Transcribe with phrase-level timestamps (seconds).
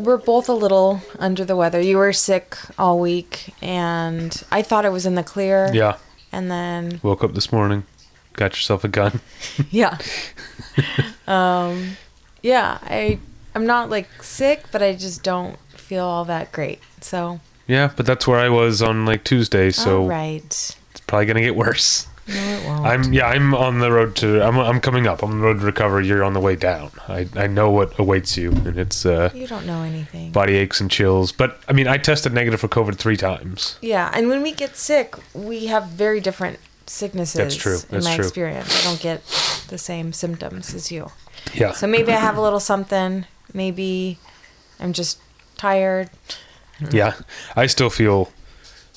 [0.00, 1.80] We're both a little under the weather.
[1.80, 5.70] You were sick all week, and I thought it was in the clear.
[5.72, 5.96] Yeah.
[6.32, 7.84] And then Woke up this morning,
[8.34, 9.20] got yourself a gun.
[9.70, 9.98] yeah,
[11.26, 11.96] um,
[12.42, 12.78] yeah.
[12.82, 13.18] I
[13.54, 16.80] I'm not like sick, but I just don't feel all that great.
[17.00, 20.44] So Yeah, but that's where I was on like Tuesday, so all right.
[20.44, 22.06] it's probably gonna get worse.
[22.32, 22.86] No, it won't.
[22.86, 25.22] I'm yeah, I'm on the road to I'm I'm coming up.
[25.22, 26.00] I'm on the road to recover.
[26.00, 26.90] You're on the way down.
[27.08, 30.32] I I know what awaits you, and it's uh, you don't know anything.
[30.32, 31.32] body aches and chills.
[31.32, 33.78] But I mean, I tested negative for COVID three times.
[33.82, 37.34] Yeah, and when we get sick, we have very different sicknesses.
[37.34, 37.78] That's true.
[37.78, 38.24] That's in my true.
[38.24, 39.24] experience, I don't get
[39.68, 41.10] the same symptoms as you.
[41.54, 41.72] Yeah.
[41.72, 43.26] So maybe I have a little something.
[43.54, 44.18] Maybe
[44.78, 45.18] I'm just
[45.56, 46.10] tired.
[46.90, 47.14] Yeah,
[47.56, 48.30] I still feel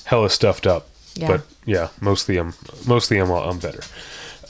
[0.04, 1.28] hella stuffed up, Yeah.
[1.28, 2.54] but yeah, mostly I'm
[2.86, 3.82] mostly I'm I'm better.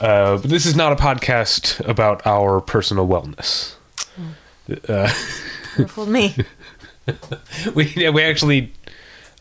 [0.01, 3.75] Uh, but this is not a podcast about our personal wellness.
[4.89, 5.13] Uh,
[5.79, 6.35] You fooled me.
[7.75, 8.73] we yeah, we actually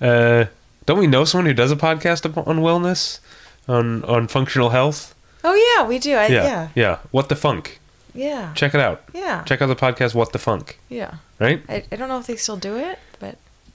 [0.02, 0.46] uh,
[0.86, 3.20] don't we know someone who does a podcast on wellness
[3.68, 5.14] on on functional health?
[5.44, 6.16] Oh yeah, we do.
[6.16, 6.68] I, Yeah, yeah.
[6.76, 6.98] yeah.
[7.12, 7.80] What the funk?
[8.16, 8.54] Yeah.
[8.54, 9.02] Check it out.
[9.14, 9.44] Yeah.
[9.44, 10.14] Check out the podcast.
[10.14, 10.78] What the funk?
[10.90, 11.16] Yeah.
[11.40, 11.64] Right?
[11.68, 13.00] I, I don't know if they still do it,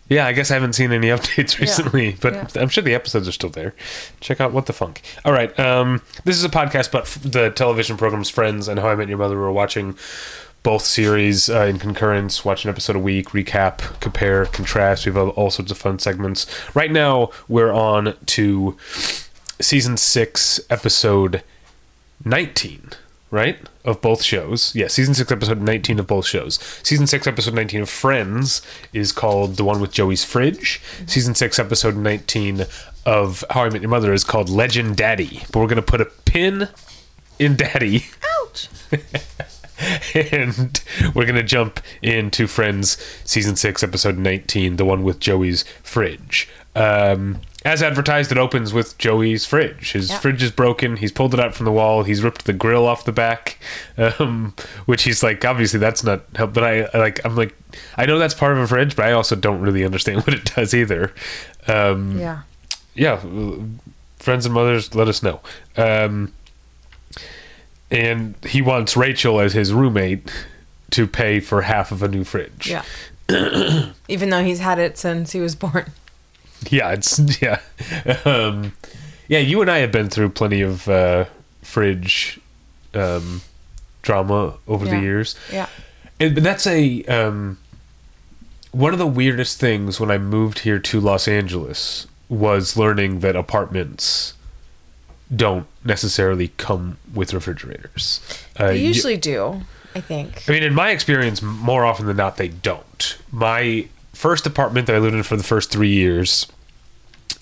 [0.08, 2.62] Yeah, I guess I haven't seen any updates recently, but yeah.
[2.62, 3.74] I'm sure the episodes are still there.
[4.20, 5.02] Check out What the Funk.
[5.24, 8.88] All right, um, this is a podcast about f- the television programs Friends and How
[8.88, 9.38] I Met Your Mother.
[9.38, 9.96] We're watching
[10.62, 15.06] both series uh, in concurrence, watch an episode a week, recap, compare, contrast.
[15.06, 16.46] We have all, all sorts of fun segments.
[16.74, 18.76] Right now, we're on to
[19.60, 21.42] season six, episode
[22.24, 22.90] 19,
[23.30, 23.58] right?
[23.84, 24.74] Of both shows.
[24.74, 26.58] Yeah, season 6, episode 19 of both shows.
[26.82, 28.62] Season 6, episode 19 of Friends
[28.92, 30.80] is called The One with Joey's Fridge.
[31.06, 32.66] Season 6, episode 19
[33.06, 35.50] of How I Met Your Mother is called Legendaddy.
[35.52, 36.68] But we're going to put a pin
[37.38, 38.06] in Daddy
[38.42, 38.68] ouch.
[40.14, 40.82] and
[41.14, 46.48] we're going to jump into Friends season 6 episode 19 the one with Joey's fridge
[46.74, 50.18] um, as advertised it opens with Joey's fridge his Yeah.
[50.18, 53.04] fridge is broken he's pulled it out from the wall he's ripped the grill off
[53.04, 53.58] the back
[53.98, 54.54] um,
[54.86, 57.54] which he's like obviously that's not help but I I like I'm like
[57.96, 60.54] I know that's part of a fridge but I also don't really understand what it
[60.54, 61.12] does either
[61.66, 62.42] um, Yeah.
[62.94, 63.20] yeah,
[64.18, 65.40] friends and mothers, let us know.
[65.76, 66.32] Um,
[67.90, 70.30] and he wants Rachel as his roommate
[70.90, 72.68] to pay for half of a new fridge.
[72.70, 72.84] Yeah.
[74.08, 75.92] Even though he's had it since he was born.
[76.70, 77.60] yeah, it's yeah,
[78.24, 78.72] um,
[79.28, 79.38] yeah.
[79.38, 81.26] You and I have been through plenty of uh,
[81.62, 82.40] fridge
[82.94, 83.42] um,
[84.02, 85.34] drama over the years.
[85.52, 85.68] Yeah.
[86.20, 87.58] And but that's a um,
[88.72, 93.36] one of the weirdest things when I moved here to Los Angeles was learning that
[93.36, 94.34] apartments
[95.34, 98.20] don't necessarily come with refrigerators.
[98.56, 99.62] Uh, They you- usually do,
[99.94, 100.44] I think.
[100.48, 103.18] I mean, in my experience, more often than not, they don't.
[103.30, 103.86] My
[104.18, 106.46] first apartment that I lived in for the first three years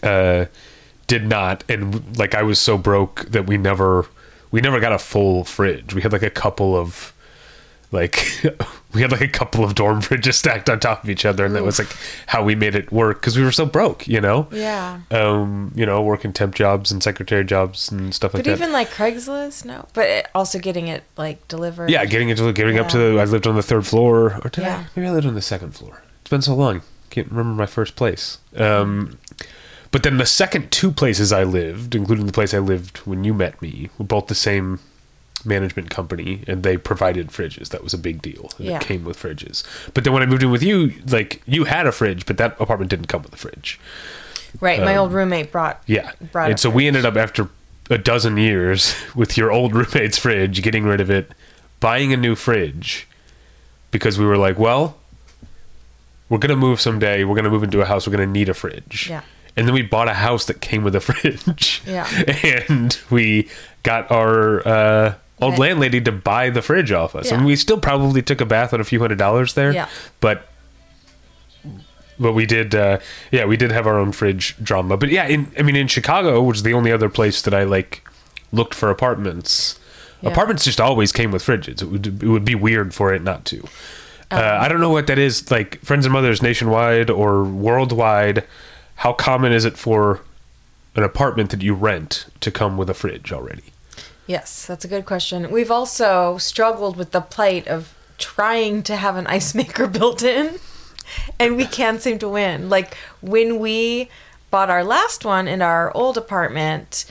[0.03, 0.44] uh,
[1.06, 4.06] did not, and like I was so broke that we never
[4.50, 5.94] we never got a full fridge.
[5.94, 7.12] We had like a couple of
[7.92, 8.28] like
[8.92, 11.54] we had like a couple of dorm fridges stacked on top of each other, and
[11.54, 11.88] that was like
[12.26, 14.47] how we made it work because we were so broke, you know.
[14.50, 15.00] Yeah.
[15.10, 18.56] Um, you know, working temp jobs and secretary jobs and stuff like But that.
[18.59, 19.86] even like Craigslist, no.
[19.94, 21.88] But it, also getting it like delivered.
[21.91, 23.19] Yeah, getting into getting up to the.
[23.20, 24.84] I lived on the third floor, or did Yeah.
[24.84, 24.86] I?
[24.94, 26.03] Maybe I lived on the second floor.
[26.26, 28.38] It's been so long, can't remember my first place.
[28.56, 29.16] Um,
[29.92, 33.32] but then the second two places I lived, including the place I lived when you
[33.32, 34.81] met me, were both the same
[35.44, 37.68] management company, and they provided fridges.
[37.68, 38.50] That was a big deal.
[38.59, 38.78] Yeah.
[38.78, 39.62] It came with fridges.
[39.95, 42.60] But then when I moved in with you, like you had a fridge, but that
[42.60, 43.78] apartment didn't come with a fridge.
[44.60, 44.80] Right.
[44.80, 45.77] My old roommate brought.
[45.77, 46.10] Um, Yeah.
[46.33, 47.50] Brought and so we ended up after
[47.89, 51.30] a dozen years with your old roommate's fridge, getting rid of it,
[51.78, 53.06] buying a new fridge
[53.92, 54.97] because we were like, well,
[56.28, 57.24] we're going to move someday.
[57.24, 58.06] We're going to move into a house.
[58.06, 59.08] We're going to need a fridge.
[59.10, 59.22] Yeah.
[59.56, 61.82] And then we bought a house that came with a fridge.
[61.86, 62.06] Yeah.
[62.68, 63.48] And we
[63.82, 65.60] got our uh, old Right.
[65.60, 67.30] landlady to buy the fridge off us.
[67.30, 67.36] Yeah.
[67.38, 69.72] And we still probably took a bath on a few hundred dollars there.
[69.72, 69.88] Yeah.
[70.20, 70.48] But
[72.18, 72.98] but we did uh
[73.30, 76.42] yeah we did have our own fridge drama but yeah in i mean in chicago
[76.42, 78.08] which is the only other place that i like
[78.52, 79.78] looked for apartments
[80.22, 80.30] Yeah.
[80.30, 83.44] apartments just always came with fridges it would it would be weird for it not
[83.46, 83.62] to
[84.30, 88.44] Um, uh, i don't know what that is like friends and mothers nationwide or worldwide
[88.96, 90.20] how common is it for
[90.94, 93.72] an apartment that you rent to come with a fridge already
[94.26, 95.50] Yes, that's a good question.
[95.50, 100.58] We've also struggled with the plight of trying to have an ice maker built in,
[101.38, 102.68] and we can't seem to win.
[102.68, 104.10] Like when we
[104.50, 107.04] bought our last one in our old apartment,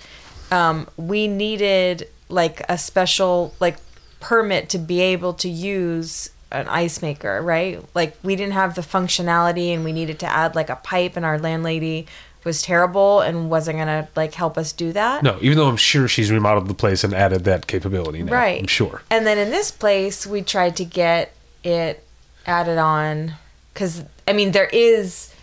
[0.52, 3.78] um, we needed like a special like
[4.20, 7.84] permit to be able to use an ice maker, right?
[7.94, 11.26] Like we didn't have the functionality, and we needed to add like a pipe, and
[11.26, 12.08] our landlady
[12.44, 15.24] was terrible and wasn't gonna like help us do that.
[15.24, 18.32] No, even though I'm sure she's remodeled the place and added that capability now.
[18.32, 19.02] right I'm sure.
[19.10, 22.04] and then in this place we tried to get it
[22.46, 23.34] added on
[23.74, 25.34] because i mean there is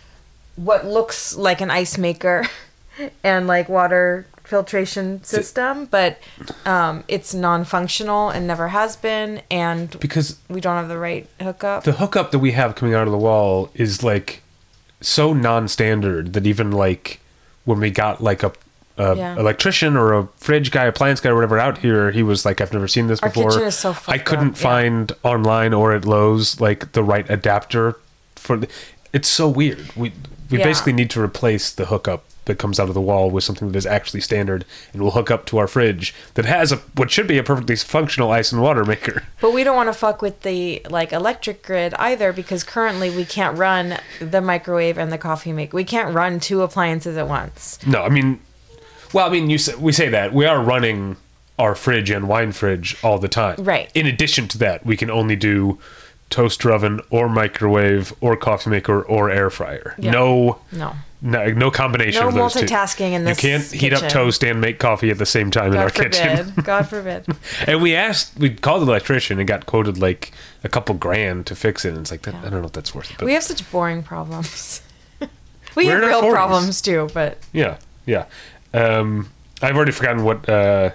[0.55, 2.45] what looks like an ice maker
[3.23, 6.19] and like water filtration system but
[6.65, 11.83] um, it's non-functional and never has been and Because we don't have the right hookup
[11.85, 14.41] the hookup that we have coming out of the wall is like
[15.01, 17.19] so non-standard that even like
[17.65, 18.51] when we got like a,
[18.97, 19.35] a Yeah.
[19.37, 22.71] electrician or a fridge guy, appliance guy, or whatever out here, he was like, "I've
[22.73, 24.61] never seen this Our before." kitchen is so I couldn't up, yeah.
[24.61, 27.95] find online or at Lowe's like the right adapter
[28.35, 28.57] for.
[28.57, 28.67] The,
[29.13, 29.91] it's so weird.
[29.95, 30.11] We
[30.49, 30.65] we Yeah.
[30.65, 33.77] basically need to replace the hookup that comes out of the wall with something that
[33.77, 37.27] is actually standard and will hook up to our fridge that has a what should
[37.27, 39.23] be a perfectly functional ice and water maker.
[39.41, 43.25] But we don't want to fuck with the like electric grid either because currently we
[43.25, 45.75] can't run the microwave and the coffee maker.
[45.75, 47.77] We can't run two appliances at once.
[47.85, 48.39] No, I mean,
[49.11, 51.17] well, I mean, you say, we say that we are running
[51.59, 53.57] our fridge and wine fridge all the time.
[53.59, 53.91] Right.
[53.93, 55.77] In addition to that, we can only do
[56.29, 59.93] toaster oven or microwave or coffee maker or air fryer.
[59.99, 60.11] Yeah.
[60.11, 60.95] No, No.
[61.23, 62.59] No, no combination No of those two.
[62.65, 65.71] multitasking in this You can't heat up toast and make coffee at the same time
[65.71, 66.11] in our God forbid.
[66.13, 66.53] kitchen.
[66.63, 67.25] God forbid.
[67.65, 70.31] and we asked, we called the electrician and got quoted like
[70.63, 71.89] a couple grand to fix it.
[71.89, 73.17] And it's like, that, I don't know if that's worth it.
[73.17, 74.81] But We have such boring problems.
[75.75, 76.31] we We're have real 40s.
[76.31, 78.25] problems too, but yeah, yeah.
[78.73, 79.29] Um,
[79.61, 80.47] I've already forgotten what.
[80.49, 80.91] Uh,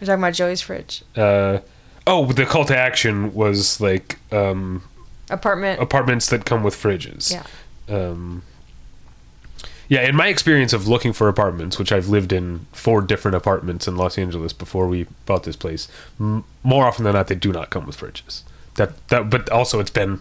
[0.00, 1.02] you're talking about Joey's fridge.
[1.16, 1.58] uh,
[2.06, 4.82] oh, the call to action was like um,
[5.28, 5.80] Apartment.
[5.82, 7.30] apartments that come with fridges.
[7.32, 7.94] Yeah.
[7.94, 8.42] Um,
[9.88, 13.88] yeah, in my experience of looking for apartments, which I've lived in four different apartments
[13.88, 15.88] in Los Angeles before we bought this place,
[16.20, 18.42] m- more often than not, they do not come with fridges.
[18.74, 20.20] That that, but also it's been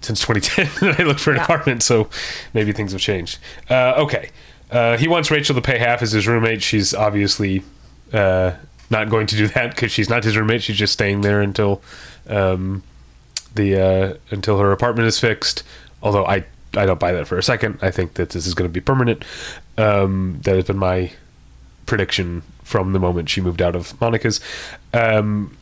[0.00, 1.44] since 2010 that I looked for an Yeah.
[1.44, 2.08] apartment, so
[2.54, 3.38] maybe things have changed.
[3.68, 4.30] Uh, okay,
[4.70, 6.62] uh, he wants Rachel to pay half as his roommate.
[6.62, 7.62] She's obviously
[8.12, 8.52] uh,
[8.90, 10.62] not going to do that because she's not his roommate.
[10.62, 11.82] She's just staying there until
[12.28, 12.82] um,
[13.54, 15.62] the uh, until her apartment is fixed.
[16.02, 17.78] Although I I don't buy that for a second.
[17.82, 19.24] I think that this is going to be permanent.
[19.76, 21.12] Um, that has been my
[21.86, 24.40] prediction from the moment she moved out of Monica's.
[24.92, 25.56] Um,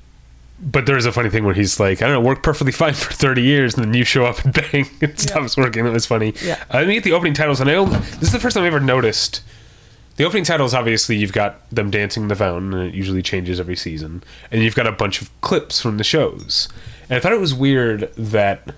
[0.59, 2.95] but there is a funny thing where he's like, I don't know, worked perfectly fine
[2.95, 5.85] for 30 years, and then you show up and bang, it stops working.
[5.85, 6.35] That was funny.
[6.43, 6.63] Yeah.
[6.71, 8.81] I think the opening titles, and I only, this is the first time I've ever
[8.81, 9.43] noticed.
[10.17, 13.61] The opening titles, obviously, you've got them dancing in the fountain, and it usually changes
[13.61, 14.25] every season.
[14.51, 16.69] And you've got a bunch of clips from the shows.
[17.11, 18.75] And I thought it was weird that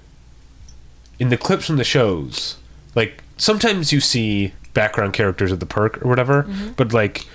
[1.18, 2.56] in the clips from the shows,
[2.94, 6.72] like sometimes you see background characters at the perk or whatever, mm-hmm.
[6.76, 7.26] but like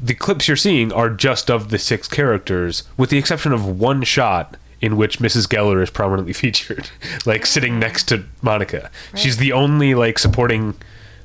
[0.00, 4.02] the clips you're seeing are just of the six characters, with the exception of one
[4.02, 5.46] shot in which Mrs.
[5.46, 6.90] Geller is prominently featured,
[7.24, 7.78] like sitting ah.
[7.78, 8.90] next to Monica.
[9.14, 10.74] She's the only like supporting,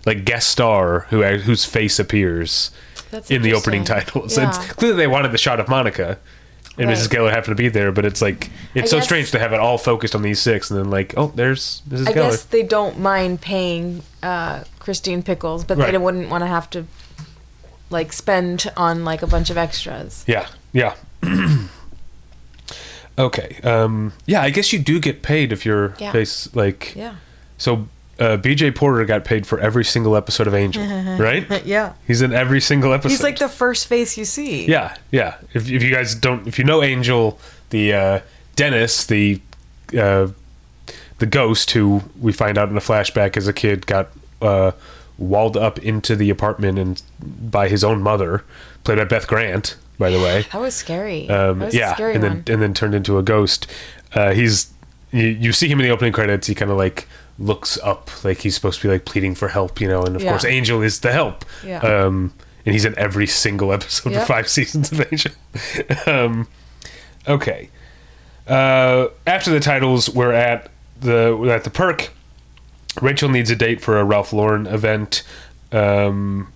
[0.05, 2.71] like guest star who whose face appears
[3.09, 4.37] That's in the opening titles.
[4.37, 4.49] Yeah.
[4.49, 6.19] It's clearly they wanted the shot of Monica.
[6.79, 6.95] And Right.
[6.97, 7.07] Mrs.
[7.09, 9.59] Geller happened to be there, but it's like it's so guess- strange to have it
[9.59, 12.07] all focused on these six, and then like, oh, there's Mrs.
[12.07, 12.13] I Geller.
[12.31, 15.91] guess they don't mind paying uh, Christina Pickles, but Right.
[15.91, 16.85] they wouldn't want to have to
[17.89, 20.23] like spend on like a bunch of extras.
[20.27, 20.93] Yeah, yeah.
[23.17, 23.59] okay.
[23.63, 26.11] Um, yeah, I guess you do get paid if you're Yeah.
[26.11, 26.93] face like.
[26.95, 27.15] Yeah.
[27.57, 27.87] So,
[28.19, 30.83] uh, BJ Porter got paid for every single episode of Angel,
[31.19, 31.65] right?
[31.65, 31.93] Yeah.
[32.07, 33.09] He's in every single episode.
[33.09, 34.65] He's like the first face you see.
[34.65, 35.35] Yeah, yeah.
[35.53, 38.19] If, if you guys don't, if you know Angel, the uh,
[38.55, 39.41] Dennis, the
[39.97, 40.27] uh,
[41.19, 44.09] the ghost who we find out in a flashback as a kid got
[44.41, 44.71] uh,
[45.17, 48.43] walled up into the apartment and by his own mother,
[48.83, 50.45] played by Beth Grant, by the way.
[50.51, 51.29] That was scary.
[51.29, 52.43] Um, that was yeah, a scary and then one.
[52.47, 53.67] and then turned into a ghost.
[54.13, 54.71] Uh, he's
[55.11, 56.47] you, you see him in the opening credits.
[56.47, 57.07] He kind of like
[57.39, 60.03] looks up, like he's supposed to be like pleading for help, you know.
[60.03, 60.29] And of Yeah.
[60.31, 61.45] course, Angel is the help.
[61.65, 61.79] Yeah.
[61.79, 62.33] Um,
[62.65, 64.21] and he's in every single episode Yep.
[64.21, 65.31] of five seasons of Angel.
[66.07, 66.47] um,
[67.27, 67.69] okay.
[68.47, 72.09] Uh, after the titles, we're at the we're at the perk.
[73.01, 75.21] Rachel needs a date for a Ralph Lauren event.
[75.71, 76.47] Um,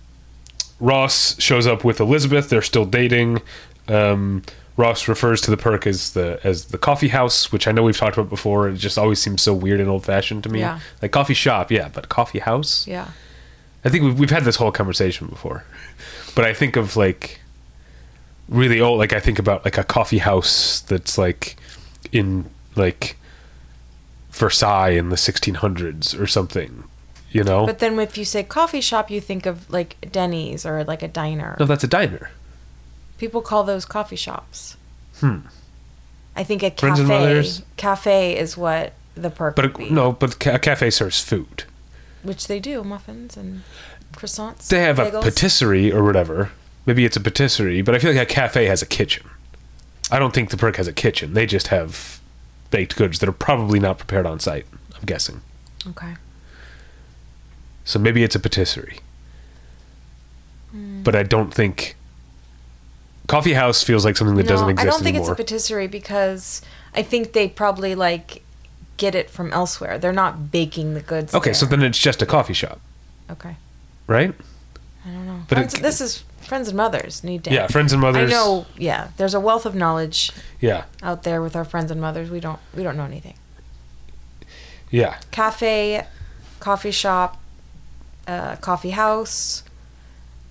[0.80, 2.48] Ross shows up with Elizabeth.
[2.48, 3.40] They're still dating.
[3.88, 4.42] Um,
[4.76, 7.96] Ross refers to the perk as the as the coffee house, which I know we've
[7.96, 8.68] talked about before.
[8.68, 10.60] It just always seems so weird and old fashioned to me.
[10.60, 10.80] Yeah.
[11.02, 12.86] Like coffee shop, yeah, but coffee house.
[12.86, 13.08] yeah.
[13.84, 15.64] I think we've, we've had this whole conversation before,
[16.36, 17.40] but I think of like
[18.48, 18.98] really old.
[18.98, 21.56] Like I think about like a coffee house that's like
[22.12, 23.16] in like
[24.30, 26.84] Versailles in the 1600s or something.
[27.30, 30.84] You know, But then if you say coffee shop, you think of like Denny's or
[30.84, 31.56] like a diner.
[31.58, 32.30] no, that's a diner.
[33.22, 34.76] People call those coffee shops.
[35.20, 35.42] Hmm.
[36.34, 39.90] I think a Friends and cafe cafe is what the perk But would a, be.
[39.90, 41.62] no, but ca- a cafe serves food.
[42.24, 43.62] Which they do, muffins and
[44.12, 44.66] croissants.
[44.66, 46.50] They have a patisserie or whatever.
[46.84, 49.24] Maybe it's a patisserie, but I feel like a cafe has a kitchen.
[50.10, 51.34] I don't think the perk has a kitchen.
[51.34, 52.20] They just have
[52.72, 54.66] baked goods that are probably not prepared on site.
[54.96, 55.42] I'm guessing.
[55.86, 56.14] Okay.
[57.84, 58.98] So maybe it's a patisserie.
[60.72, 61.04] Hmm.
[61.04, 61.94] But I don't think
[63.28, 65.32] coffee house feels like something that doesn't exist I don't think anymore.
[65.32, 66.62] it's a patisserie because
[66.94, 68.42] I think they probably like
[68.96, 69.98] get it from elsewhere.
[69.98, 71.34] They're not baking the goods.
[71.34, 72.80] okay, so then it's just a coffee shop,
[73.30, 73.56] okay,
[74.06, 74.34] right?
[75.04, 75.42] I don't know.
[75.48, 77.50] But Friends, it- this is friends and mothers need to.
[77.52, 78.30] Yeah, friends and mothers.
[78.30, 78.66] I know.
[78.76, 82.30] Yeah, there's a wealth of knowledge Yeah, out there with our friends and mothers.
[82.30, 82.60] We don't.
[82.76, 83.34] We don't know anything.
[84.90, 85.18] yeah.
[85.30, 86.06] Cafe,
[86.60, 87.40] coffee shop,
[88.26, 89.62] uh, coffee house.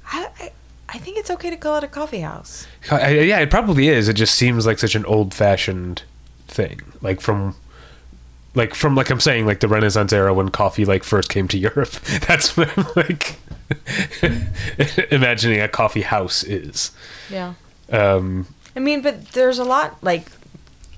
[0.07, 0.51] I, I
[0.93, 2.67] I think it's okay to call it a coffee house.
[2.91, 4.09] I, yeah, it probably is.
[4.09, 6.03] It just seems like such an old-fashioned
[6.47, 7.55] thing, like from,
[8.55, 11.57] like from like I'm saying, like the Renaissance era when coffee like first came to
[11.69, 11.91] Europe.
[12.27, 13.37] That's what I'm like
[15.11, 16.91] imagining a coffee house is.
[17.29, 17.53] Yeah.
[17.89, 20.29] Um, I mean, but there's a lot like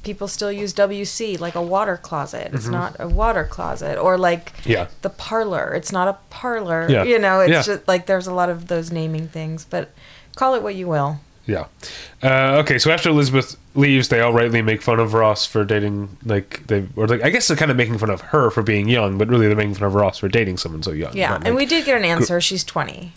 [0.03, 2.51] people still use WC like a water closet.
[2.53, 4.71] It's not a water closet or like Mm-hmm.
[4.71, 5.73] yeah, the parlor.
[5.73, 6.87] It's not a parlor.
[6.89, 7.03] Yeah.
[7.03, 7.61] You know, it's Yeah.
[7.63, 9.91] just like there's a lot of those naming things, but
[10.35, 11.19] call it what you will.
[11.45, 11.65] yeah.
[12.21, 16.17] Uh, okay, so after Elizabeth leaves, they all rightly make fun of Ross for dating,
[16.25, 18.87] like they or like I guess they're kind of making fun of her for being
[18.87, 21.15] young, but really they're making fun of Ross for dating someone so young.
[21.15, 22.39] Yeah, and like- we did get an answer.
[22.41, 23.11] She's 20.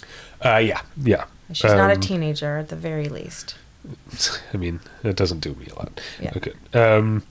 [0.44, 1.24] uh, yeah, yeah.
[1.52, 3.54] She's not a Um, teenager at the very least.
[4.54, 6.00] I mean, it doesn't do me a lot.
[6.20, 6.32] Yeah.
[6.36, 6.52] Okay.
[6.72, 7.22] Um,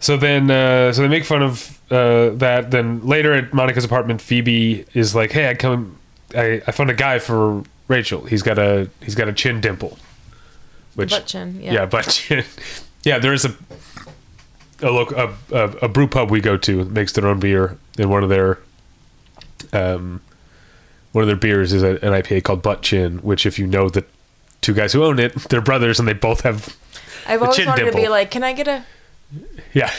[0.00, 2.70] so then, uh, so they make fun of uh, that.
[2.70, 5.98] Then later at Monica's apartment, Phoebe is like, "Hey, I come,
[6.36, 8.24] I, I found a guy for Rachel.
[8.24, 9.98] He's got a he's got a chin dimple."
[10.94, 11.72] Which, Butt chin, yeah.
[11.72, 12.44] yeah, butt chin.
[13.04, 13.54] yeah, there is a
[14.82, 17.78] a look a, a a brew pub we go to that makes their own beer,
[17.98, 18.58] and one of their
[19.72, 20.20] um
[21.12, 24.04] one of their beers is an IPA called Butt Chin, which if you know the
[24.64, 26.74] two guys who own it, they're brothers and they both have
[27.26, 28.84] I've always wanted to be like, can I get a.
[29.72, 29.92] yeah.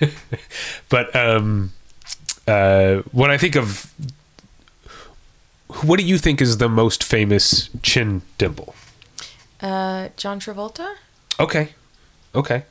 [0.88, 1.72] but um
[2.46, 3.92] uh when I think of
[5.82, 8.74] what do you think is the most famous chin dimple?
[9.60, 10.94] Uh, John Travolta?
[11.40, 11.70] Okay.
[12.34, 12.64] Okay.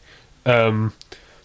[0.45, 0.93] Um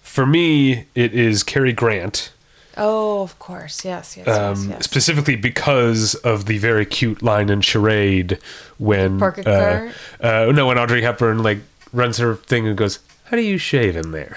[0.00, 2.32] for me it is Cary Grant.
[2.78, 3.84] Oh, of course.
[3.84, 4.84] Yes, yes, um, yes, yes.
[4.84, 8.38] specifically because of the very cute line in Charade
[8.78, 9.92] when Park a
[10.22, 11.58] uh, uh, no, when Audrey Hepburn like
[11.92, 14.36] runs her thing and goes, "How do you shave in there?"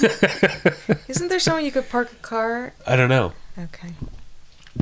[1.08, 2.74] Isn't there somewhere you could park a car?
[2.86, 3.32] I don't know.
[3.58, 3.88] Okay.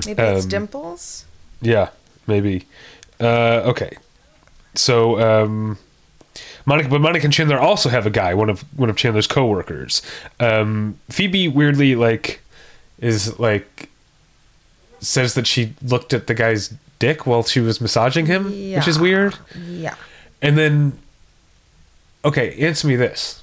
[0.05, 1.25] Maybe it's Um, Dimples?
[1.63, 1.91] Yeah,
[2.27, 2.67] maybe.
[3.19, 3.97] Uh, okay,
[4.75, 5.79] so um,
[6.67, 10.03] Monica, but Monica and Chandler also have a guy, one of one of Chandler's coworkers.
[10.39, 12.41] Um, Phoebe weirdly like
[12.99, 13.91] is like
[15.01, 18.99] says that she looked at the guy's dick while she was massaging him, which is
[18.99, 19.37] weird.
[19.59, 19.95] Yeah.
[20.43, 20.99] And then,
[22.25, 23.43] okay, answer me this.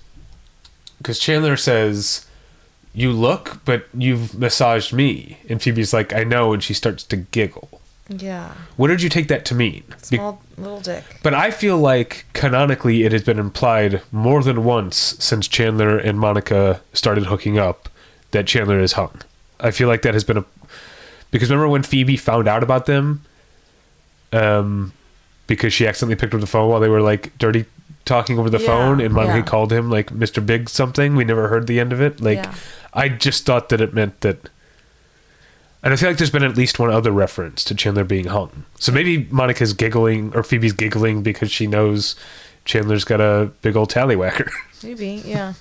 [0.97, 2.25] Because Chandler says,
[2.93, 5.37] You look, but you've massaged me.
[5.49, 6.53] And Phoebe's like, I know.
[6.53, 7.81] And she starts to giggle.
[8.09, 8.53] Yeah.
[8.75, 9.83] What did you take that to mean?
[10.09, 11.03] Be- Small little dick.
[11.23, 16.19] but I feel like canonically it has been implied more than once since Chandler and
[16.19, 17.87] Monica started hooking up
[18.31, 19.21] that Chandler is hung.
[19.59, 20.45] I feel like that has been a.
[21.31, 23.21] Because remember when Phoebe found out about them?
[24.31, 24.93] Um,
[25.47, 27.65] because she accidentally picked up the phone while they were like dirty
[28.05, 29.43] talking over the Yeah, phone, and Monica yeah.
[29.43, 30.45] called him like Mr.
[30.45, 31.15] Big something.
[31.15, 32.19] We never heard the end of it.
[32.21, 32.53] Like, Yeah.
[32.93, 34.49] I just thought that it meant that.
[35.81, 38.65] And I feel like there's been at least one other reference to Chandler being hung.
[38.79, 42.15] So maybe Monica's giggling or Phoebe's giggling because she knows
[42.65, 44.49] Chandler's got a big old tallywhacker.
[44.83, 45.53] Maybe, yeah.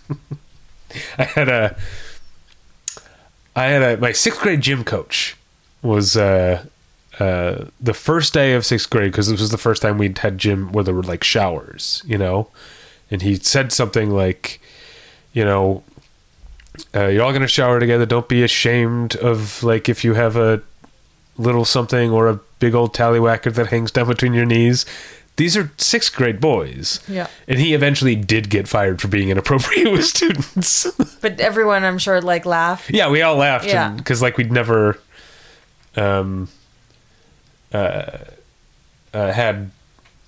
[1.18, 1.76] I had a
[3.54, 5.36] I had a my sixth grade gym coach
[5.82, 6.64] was uh
[7.18, 10.38] uh the first day of sixth grade because this was the first time we'd had
[10.38, 12.48] gym where there were like showers, you know,
[13.10, 14.60] and he said something like,
[15.32, 15.82] you know,
[16.94, 18.06] uh, you're all gonna shower together.
[18.06, 20.62] Don't be ashamed of like if you have a
[21.36, 24.86] little something or a big old tallywhacker that hangs down between your knees.
[25.36, 27.00] These are sixth grade boys.
[27.08, 27.26] Yeah.
[27.48, 30.86] And he eventually did get fired for being inappropriate with students.
[31.20, 32.90] But everyone, I'm sure, like laugh.
[32.90, 33.90] yeah, we all laughed Yeah.
[33.90, 34.98] because like we'd never
[35.96, 36.48] um
[37.72, 38.18] uh,
[39.14, 39.70] uh had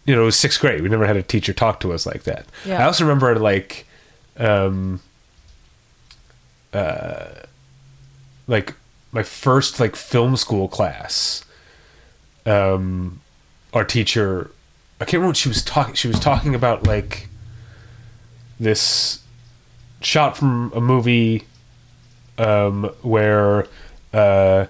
[0.07, 0.83] you know, it was sixth grade.
[0.83, 2.47] We never had a teacher talk to us like that.
[2.65, 2.83] Yeah.
[2.83, 3.87] I also remember like
[4.39, 5.01] um
[6.73, 7.27] uh
[8.47, 8.75] like
[9.13, 11.45] my first like film school class,
[12.47, 13.21] um,
[13.73, 14.51] our teacher,
[15.05, 15.95] I can't remember what she was talking.
[15.95, 17.29] She was talking about like
[18.59, 19.23] this
[20.01, 21.45] shot from a movie
[22.39, 23.67] um, where
[24.15, 24.65] uh,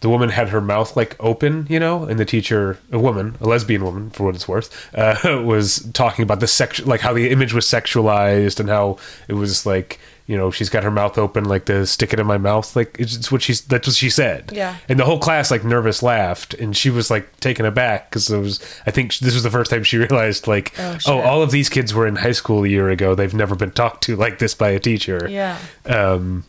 [0.00, 3.48] the woman had her mouth like open, you know, and the teacher, a woman, a
[3.48, 7.30] lesbian woman, for what it's worth, uh, was talking about the sex, like how the
[7.30, 9.98] image was sexualized and how it was like,
[10.28, 12.94] you know, she's got her mouth open, like to stick it in my mouth, like
[13.00, 14.52] it's, what she's that's what she said.
[14.54, 14.76] Yeah.
[14.88, 18.38] And the whole class like nervous laughed, and she was like taken aback because it
[18.38, 18.60] was.
[18.86, 21.68] I think this was the first time she realized like, Oh, oh, all of these
[21.68, 23.14] kids were in high school a year ago.
[23.16, 25.58] They've never been talked to like this by a teacher Yeah.
[25.86, 26.44] um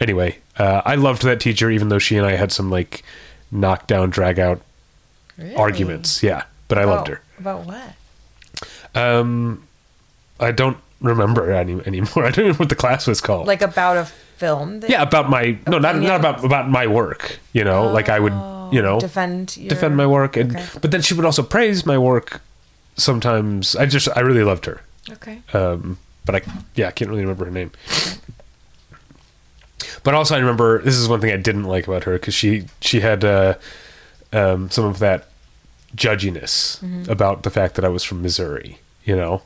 [0.00, 3.02] anyway uh i loved that teacher even though she and i had some like
[3.52, 4.60] knockdown drag out
[5.38, 5.54] Really?
[5.54, 7.94] arguments yeah but i loved her About what?
[8.94, 9.66] um
[10.40, 13.96] i don't remember any anymore i don't remember what the class was called Like about
[13.96, 14.80] a film?
[14.80, 18.18] That yeah about my no not not about about my work you know like i
[18.18, 18.32] would
[18.74, 20.66] you know defend your, defend my work and Okay.
[20.80, 22.40] but then she would also praise my work
[22.96, 24.80] sometimes i just i really loved her
[25.12, 25.42] Okay.
[25.52, 26.40] um, but I
[26.74, 27.70] yeah I can't really remember her name.
[30.02, 32.64] But also I remember this is one thing I didn't like about her because she
[32.80, 33.54] she had uh,
[34.32, 35.28] um, some of that
[35.94, 39.42] judginess about the fact that I was from Missouri, you know.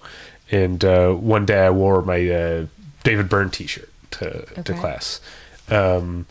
[0.51, 2.67] And uh, one day I wore my uh,
[3.05, 5.21] David Byrne T-shirt to to class.
[5.69, 6.27] Um,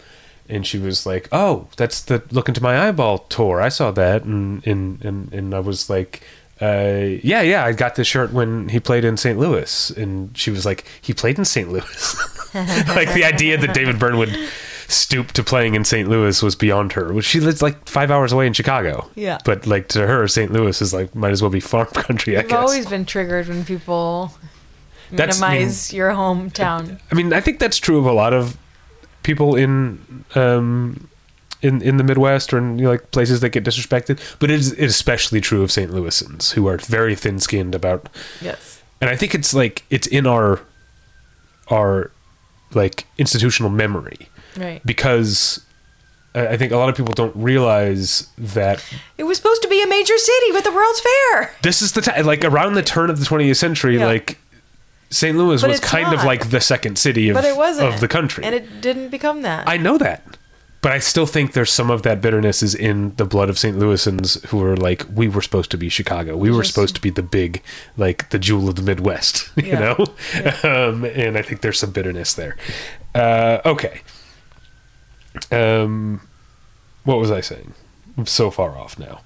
[0.49, 3.61] and she was like, "Oh, that's the Look into My Eyeball tour.
[3.61, 6.23] I saw that." And and and, and I was like,
[6.61, 9.37] uh, "Yeah, yeah, I got this shirt when he played in St.
[9.37, 11.69] Louis." And she was like, "He played in St.
[11.69, 14.35] Louis." like the idea that David Byrne would
[14.89, 16.07] stoop to playing in St.
[16.09, 17.21] Louis was beyond her.
[17.21, 19.09] She lives like five hours away in Chicago.
[19.15, 19.37] Yeah.
[19.45, 20.51] But like to her, St.
[20.51, 22.37] Louis is like might as well be farm country.
[22.37, 22.57] I I've guess.
[22.57, 24.33] always been triggered when people
[25.11, 26.99] That's- I mean- minimize your hometown.
[27.11, 28.57] I mean, I think that's true of a lot of
[29.23, 31.09] people in um,
[31.61, 34.19] in in the Midwest or in you know, like places that get disrespected.
[34.39, 35.91] But it is, it is especially true of St.
[35.91, 38.07] Louisans who are very thin skinned about.
[38.41, 38.81] Yes.
[39.01, 40.61] And I think it's like it's in our
[41.69, 42.11] our
[42.73, 44.81] like institutional memory Right.
[44.85, 45.61] because
[46.35, 48.83] I think a lot of people don't realize that
[49.17, 51.51] It was supposed to be a major city with the World's Fair.
[51.63, 54.05] this is the time like around the turn of the 20th century Yeah.
[54.05, 54.37] like
[55.09, 55.37] St.
[55.37, 57.93] Louis But was kind of like the second city of, But it wasn't.
[57.93, 58.43] of the country.
[58.43, 59.67] And it didn't become that.
[59.67, 60.21] I know that.
[60.81, 63.75] But I still think there's some of that bitterness is in the blood of St.
[63.77, 66.37] Louisans who are like, we were supposed to be Chicago.
[66.37, 67.63] We were Just- supposed to be the big,
[67.97, 69.79] like the jewel of the Midwest, you Yeah.
[69.79, 70.05] know?
[70.63, 72.57] Um, and I think there's some bitterness there.
[73.15, 74.01] Uh, okay.
[75.51, 76.21] Um,
[77.03, 77.73] what was I saying?
[78.17, 79.21] I'm so far off now.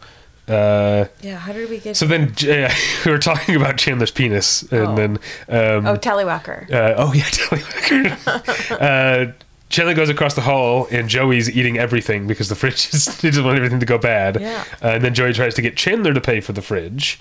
[0.47, 2.69] Uh, yeah, how did we get so then uh,
[3.05, 4.95] we were talking about Chandler's penis, and Oh.
[4.95, 5.11] then
[5.47, 6.69] um, Oh, Tallywhacker.
[6.71, 9.29] uh, oh yeah, Tallywhacker.
[9.29, 9.31] uh,
[9.69, 13.45] Chandler goes across the hall, and Joey's eating everything because the fridge is he doesn't
[13.45, 14.41] want everything to go bad.
[14.41, 14.65] Yeah.
[14.83, 17.19] Uh, and then Joey tries to get Chandler to pay for the fridge.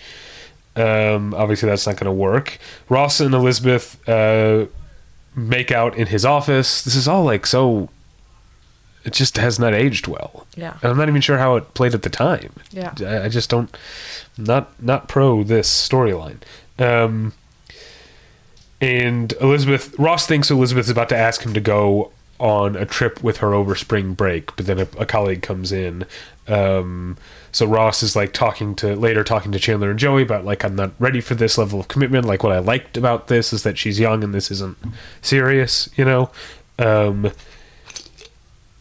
[0.74, 2.59] Um, obviously, that's not going to work.
[2.88, 4.66] Ross and Elizabeth uh,
[5.37, 6.83] make out in his office.
[6.83, 7.90] This is all like so.
[9.04, 10.46] It just has not aged well.
[10.56, 10.76] Yeah.
[10.82, 12.52] And I'm not even sure how it played at the time.
[12.70, 12.94] Yeah.
[13.00, 13.74] I, I just don't.
[14.36, 16.38] Not not pro this storyline.
[16.78, 17.32] Um,
[18.80, 23.22] and Elizabeth Ross thinks Elizabeth is about to ask him to go on a trip
[23.22, 26.06] with her over spring break, but then a, a colleague comes in.
[26.48, 27.18] Um,
[27.52, 30.74] so Ross is like talking to later talking to Chandler and Joey about like I'm
[30.74, 32.24] not ready for this level of commitment.
[32.24, 34.78] Like what I liked about this is that she's young and this isn't
[35.20, 36.30] serious, you know.
[36.78, 37.30] Um,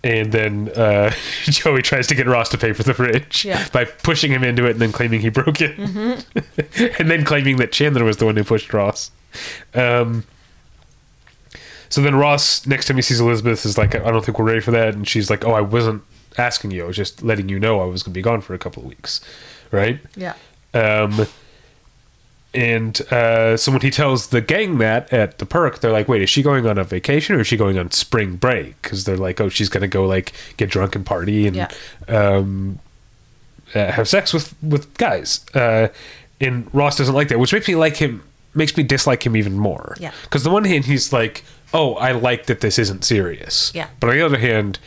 [0.03, 1.11] and then uh,
[1.43, 3.67] Joey tries to get Ross to pay for the fridge Yeah.
[3.73, 5.77] by pushing him into it and then claiming he broke it,
[6.99, 9.11] and then claiming that Chandler was the one who pushed Ross.
[9.73, 10.23] Um,
[11.89, 14.59] so then Ross, next time he sees Elizabeth, is like, "I don't think we're ready
[14.59, 16.03] for that," and she's like, "Oh, I wasn't
[16.37, 16.83] asking you.
[16.83, 18.83] I was just letting you know I was going to be gone for a couple
[18.83, 19.21] of weeks,
[19.71, 20.33] right?" yeah.
[20.73, 21.25] Um,
[22.53, 26.21] and uh, so when he tells the gang that at the perk, they're like, "Wait,
[26.21, 29.17] is she going on a vacation or is she going on spring break?" Because they're
[29.17, 31.69] like, "Oh, she's going to go like get drunk and party and Yeah.
[32.07, 32.79] um,
[33.75, 35.89] uh, have sex with with guys." Uh,
[36.41, 38.23] and Ross doesn't like that, which makes me like him,
[38.55, 39.95] makes me dislike him even more.
[39.99, 40.11] Yeah.
[40.23, 43.89] Because the one hand, he's like, "Oh, I like that this isn't serious." Yeah.
[43.99, 44.79] But on the other hand,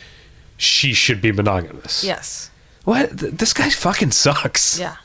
[0.57, 2.03] she should be monogamous.
[2.03, 2.49] Yes.
[2.83, 3.11] What?
[3.17, 4.77] This guy fucking sucks.
[4.77, 4.95] Yeah.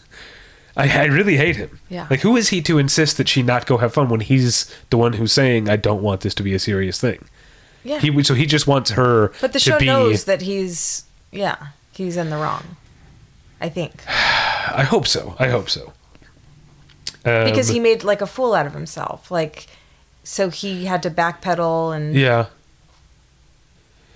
[0.79, 1.81] I, I really hate him.
[1.91, 2.07] Yeah.
[2.09, 4.97] Like, who is he to insist that she not go have fun when he's the
[4.97, 7.25] one who's saying, "I don't want this to be a serious thing."
[7.85, 7.99] Yeah.
[8.01, 9.33] He so he just wants her.
[9.41, 12.77] but the to show be, knows that he's yeah, he's in the wrong.
[13.61, 13.93] I think.
[14.09, 15.35] I hope so.
[15.39, 15.93] I hope so.
[17.25, 19.31] Um, Because he made like a fool out of himself.
[19.31, 19.67] Like
[20.23, 22.47] so he had to backpedal and Yeah.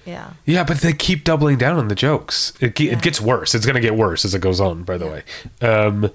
[0.05, 0.33] Yeah.
[0.44, 2.53] Yeah, but they keep doubling down on the jokes.
[2.61, 2.92] It, ge- Yeah.
[2.92, 3.55] it gets worse.
[3.55, 5.22] It's going to get worse as it goes on, by the way.
[5.61, 6.11] Um,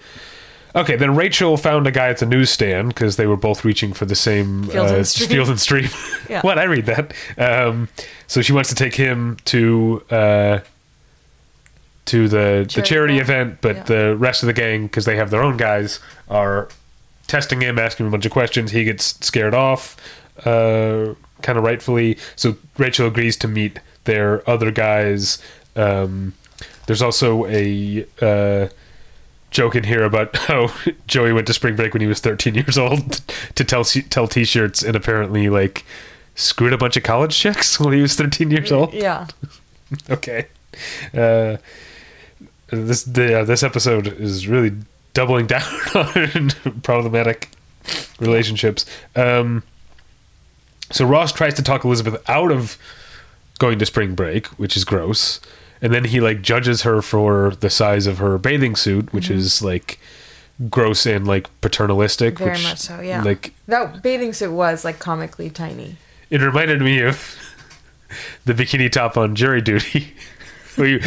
[0.76, 4.06] okay, then Rachel found a guy at the newsstand because they were both reaching for
[4.06, 5.30] the same Field uh, and Stream.
[5.30, 5.90] Field and Stream.
[6.30, 6.42] Yeah.
[6.44, 6.60] what?
[6.60, 7.14] I read that.
[7.38, 7.88] Um,
[8.28, 10.04] so she wants to take him to.
[10.10, 10.60] Uh,
[12.06, 13.22] to the, the Charity charity ball.
[13.22, 13.84] event, but Yeah.
[13.84, 16.00] the rest of the gang, because they have their own guys,
[16.30, 16.70] are
[17.28, 18.72] testing him, asking him a bunch of questions.
[18.72, 19.98] He gets scared off,
[20.46, 22.18] uh, kind of rightfully.
[22.38, 25.42] So Rachel agrees to meet their other guys.
[25.76, 26.34] Um,
[26.86, 28.70] there's also a uh,
[29.58, 30.72] joke in here about how
[31.08, 33.22] Joey went to spring break when he was 13 years old
[33.56, 35.84] to tell tell t-shirts and apparently like
[36.36, 38.94] screwed a bunch of college chicks while he was 13 years old.
[38.94, 39.26] Yeah.
[40.10, 40.46] Okay.
[41.12, 41.58] Uh,
[42.68, 44.74] this the, uh, this episode is really
[45.14, 45.64] doubling down
[45.96, 46.52] on
[46.84, 47.50] problematic
[48.20, 48.86] relationships.
[49.16, 49.64] Um,
[50.92, 52.78] so Ross tries to talk Elizabeth out of
[53.58, 55.40] going to spring break, which is gross,
[55.82, 59.62] and then he like judges her for the size of her bathing suit, which is
[59.62, 60.00] like
[60.70, 62.36] gross and like paternalistic.
[62.36, 62.44] Mm-hmm.
[62.44, 63.24] Very which, much so, yeah.
[63.24, 65.98] Like That bathing suit was like comically tiny.
[66.30, 67.38] it reminded me of
[68.46, 70.14] the bikini top on Jury Duty.
[70.78, 71.02] we,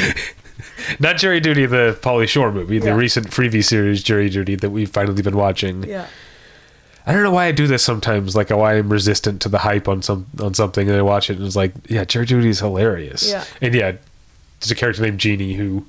[0.98, 4.90] not Jury Duty, the Pauly Shore movie, the recent Freevee series Jury Duty that we've
[4.90, 5.84] finally been watching.
[5.84, 6.06] Yeah.
[7.06, 9.88] I don't know why I do this sometimes, like why I'm resistant to the hype
[9.88, 12.60] on some on something, and I watch it and it's like, yeah, Jury Duty is
[12.60, 13.28] hilarious.
[13.28, 13.44] Yeah.
[13.60, 13.92] and yeah,
[14.60, 15.86] there's a character named Jeannie who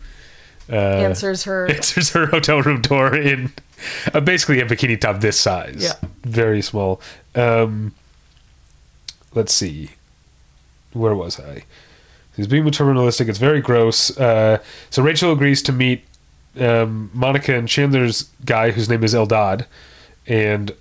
[0.69, 1.67] uh, Answers her.
[1.69, 3.51] answers her hotel room door in
[4.13, 5.84] uh, basically a bikini top this size.
[5.84, 6.10] Yeah.
[6.23, 7.01] Very small.
[7.36, 7.93] Um,
[9.34, 9.91] let's see.
[10.93, 11.63] Where was I?
[12.36, 13.27] He's being maternalistic.
[13.27, 14.17] It's very gross.
[14.17, 16.05] Uh, so Rachel agrees to meet
[16.60, 19.65] um, Monica and Chandler's guy, whose name is Eldad,
[20.27, 20.71] and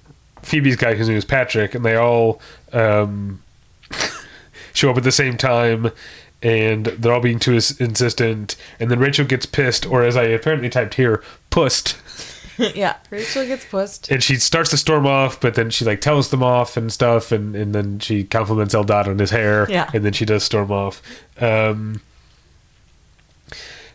[0.42, 2.40] Phoebe's guy, whose name is Patrick, and they all
[2.72, 3.42] um,
[4.72, 5.90] show up at the same time,
[6.42, 8.56] and they're all being too insistent.
[8.78, 11.96] And then Rachel gets pissed, or as I apparently typed here, pussed,
[12.58, 12.96] yeah.
[13.10, 14.10] Rachel gets pussed.
[14.10, 17.30] and she starts to storm off, but then she like tells them off and stuff,
[17.32, 19.90] and, and then she compliments Eldad on his hair, Yeah.
[19.94, 21.02] and then she does storm off.
[21.40, 22.00] Um,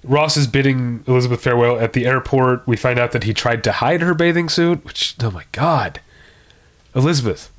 [0.03, 2.67] Ross is bidding Elizabeth farewell at the airport.
[2.67, 5.99] We find out that he tried to hide her bathing suit, which oh my god,
[6.93, 7.51] Elizabeth,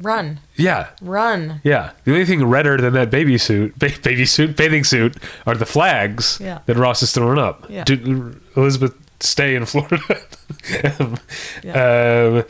[0.00, 0.40] Run.
[0.56, 1.60] yeah, Run.
[1.64, 1.90] yeah.
[2.04, 5.66] The only thing redder than that baby suit, ba- baby suit, bathing suit, are the
[5.66, 6.60] flags Yeah.
[6.66, 7.66] that Ross is throwing up.
[7.68, 7.84] Yeah.
[7.84, 9.98] Do, Elizabeth, stay in Florida.
[11.00, 11.16] um,
[11.62, 12.34] Yeah.
[12.38, 12.44] um,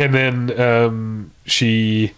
[0.00, 2.12] and then um, she,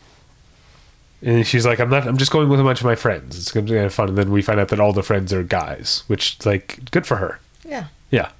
[1.23, 2.07] and she's like, "I'm not.
[2.07, 3.39] I'm just going with a bunch of my friends.
[3.39, 5.33] It's gonna be kind of fun." And then we find out that all the friends
[5.33, 7.39] are guys, which like good for her.
[7.65, 7.87] Yeah.
[8.11, 8.31] Yeah,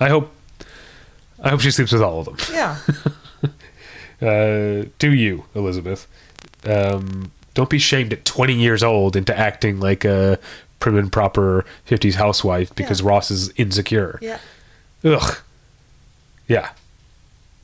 [0.00, 0.32] I hope.
[1.42, 2.36] I hope she sleeps with all of them.
[2.52, 2.78] Yeah.
[4.20, 6.06] Uh, do you, Elizabeth?
[6.64, 10.38] Um, don't be shamed at 20 years old into acting like a
[10.80, 13.08] prim and proper 50s housewife because Yeah.
[13.08, 14.18] Ross is insecure.
[14.22, 14.38] Yeah.
[15.04, 15.36] Ugh.
[16.48, 16.70] Yeah.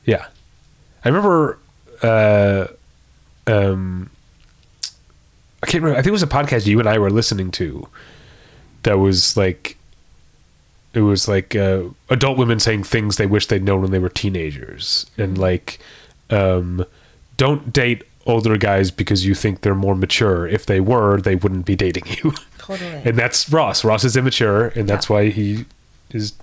[0.05, 0.25] Yeah.
[1.05, 1.57] I remember.
[2.01, 2.67] Uh,
[3.47, 4.09] um,
[5.61, 5.97] I can't remember.
[5.97, 7.87] I think it was a podcast you and I were listening to.
[8.83, 9.77] That was like.
[10.93, 14.09] It was like uh, adult women saying things they wish they'd known when they were
[14.09, 15.79] teenagers, and like,
[16.33, 16.85] um,
[17.37, 20.47] don't date older guys because you think they're more mature.
[20.47, 22.33] If they were, they wouldn't be dating you.
[22.57, 23.01] Totally.
[23.03, 23.83] and that's Ross.
[23.83, 25.65] Ross is immature, and that's why he
[26.11, 26.33] is.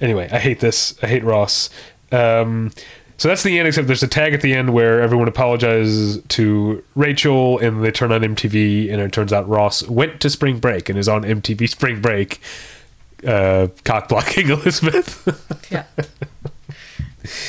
[0.00, 0.98] Anyway, I hate this.
[1.02, 1.68] I hate Ross.
[2.10, 2.72] Um,
[3.18, 3.68] so that's the end.
[3.68, 8.10] Except there's a tag at the end where everyone apologizes to Rachel, and they turn
[8.12, 11.68] on MTV, and it turns out Ross went to spring break and is on MTV
[11.68, 12.40] Spring Break,
[13.26, 15.66] uh, cock blocking Elizabeth.
[15.70, 15.84] yeah.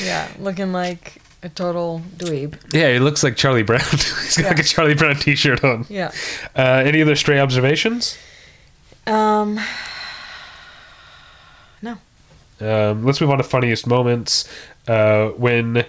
[0.04, 0.28] Yeah.
[0.40, 2.74] Looking like a total dweeb.
[2.74, 3.82] yeah, he looks like Charlie Brown.
[3.92, 5.86] He's got like a Charlie Brown T-shirt on.
[5.90, 6.12] Yeah.
[6.56, 8.18] Uh, any other stray observations?
[9.06, 9.60] Um.
[11.82, 11.98] No.
[12.60, 14.50] Um, let's move on to funniest moments.
[14.88, 15.86] Uh, when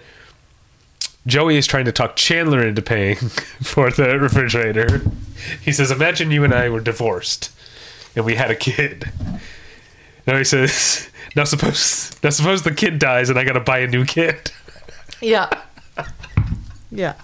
[1.27, 3.17] Joey is trying to talk Chandler into paying
[3.63, 5.03] for the refrigerator,
[5.63, 7.51] he says, Imagine you and I were divorced
[8.17, 9.11] and we had a kid.
[10.27, 13.87] Now he says, Now suppose, now suppose the kid dies and I gotta buy a
[13.87, 14.51] new kid.
[15.21, 15.49] Yeah.
[16.91, 17.15] Yeah.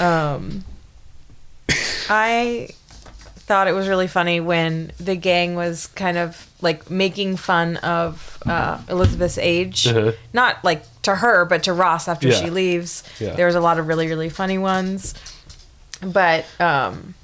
[0.00, 0.64] um
[2.08, 2.68] I
[3.46, 8.38] thought it was really funny when the gang was kind of like making fun of
[8.46, 9.86] uh, Elizabeth's age.
[9.86, 10.12] Uh-huh.
[10.32, 12.34] Not like to her, but to Ross after Yeah.
[12.36, 13.02] she leaves.
[13.20, 13.34] Yeah.
[13.34, 15.14] There was a lot of really, really funny ones.
[16.02, 17.14] But um,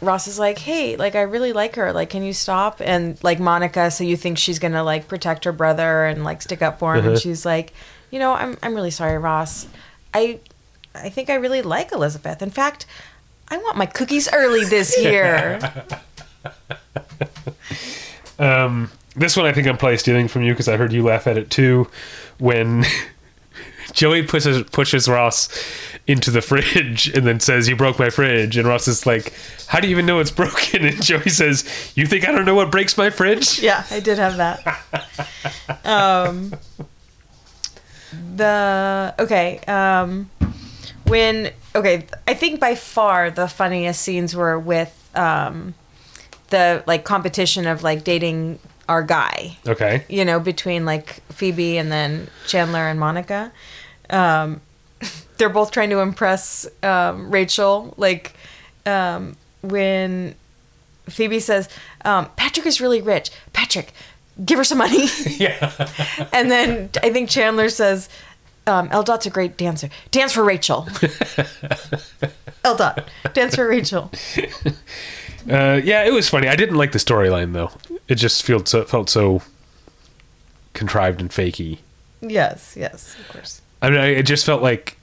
[0.00, 1.92] Ross is like, hey, like I really like her.
[1.92, 2.80] Like, can you stop?
[2.80, 6.62] And like Monica, so you think she's gonna like protect her brother and like stick
[6.62, 7.10] up for him, Uh-huh.
[7.10, 7.72] and she's like,
[8.10, 9.66] you know, I'm I'm really sorry, Ross.
[10.12, 10.38] I
[10.94, 12.40] I think I really like Elizabeth.
[12.40, 12.86] In fact,
[13.48, 15.58] I want my cookies early this year.
[18.38, 21.26] Um, this one I think I'm probably stealing from you because I heard you laugh
[21.28, 21.88] at it too.
[22.38, 22.84] When
[23.94, 25.48] Joey pushes pushes Ross
[26.06, 29.32] into the fridge and then says, "You broke my fridge," and Ross is like,
[29.68, 32.54] "How do you even know it's broken?" And Joey says, "You think I don't know
[32.54, 35.80] what breaks my fridge?" yeah, I did have that.
[35.84, 36.54] Um,
[38.36, 40.30] the okay, um,
[41.06, 45.74] when okay, I think by far the funniest scenes were with um,
[46.50, 49.56] the like competition of like dating our guy.
[49.66, 50.04] Okay.
[50.08, 53.52] You know, between like Phoebe and then Chandler and Monica.
[54.10, 54.60] Um,
[55.38, 57.94] they're both trying to impress um, Rachel.
[57.96, 58.34] Like
[58.86, 60.34] um, when
[61.08, 61.68] Phoebe says,
[62.04, 63.30] um, "Patrick is really rich.
[63.52, 63.92] Patrick,
[64.44, 65.06] give her some money."
[65.38, 65.70] Yeah.
[66.32, 68.08] and then I think Chandler says,
[68.66, 69.88] um, "Eldad's a great dancer.
[70.10, 70.82] Dance for Rachel."
[72.64, 74.10] Eldad, dance for Rachel.
[75.50, 76.48] Uh, yeah, it was funny.
[76.48, 77.70] I didn't like the storyline though.
[78.08, 79.42] It just felt so, felt so
[80.72, 81.78] contrived and fakey.
[82.22, 83.60] Yes, yes, of course.
[83.84, 84.96] I mean, I, it just felt like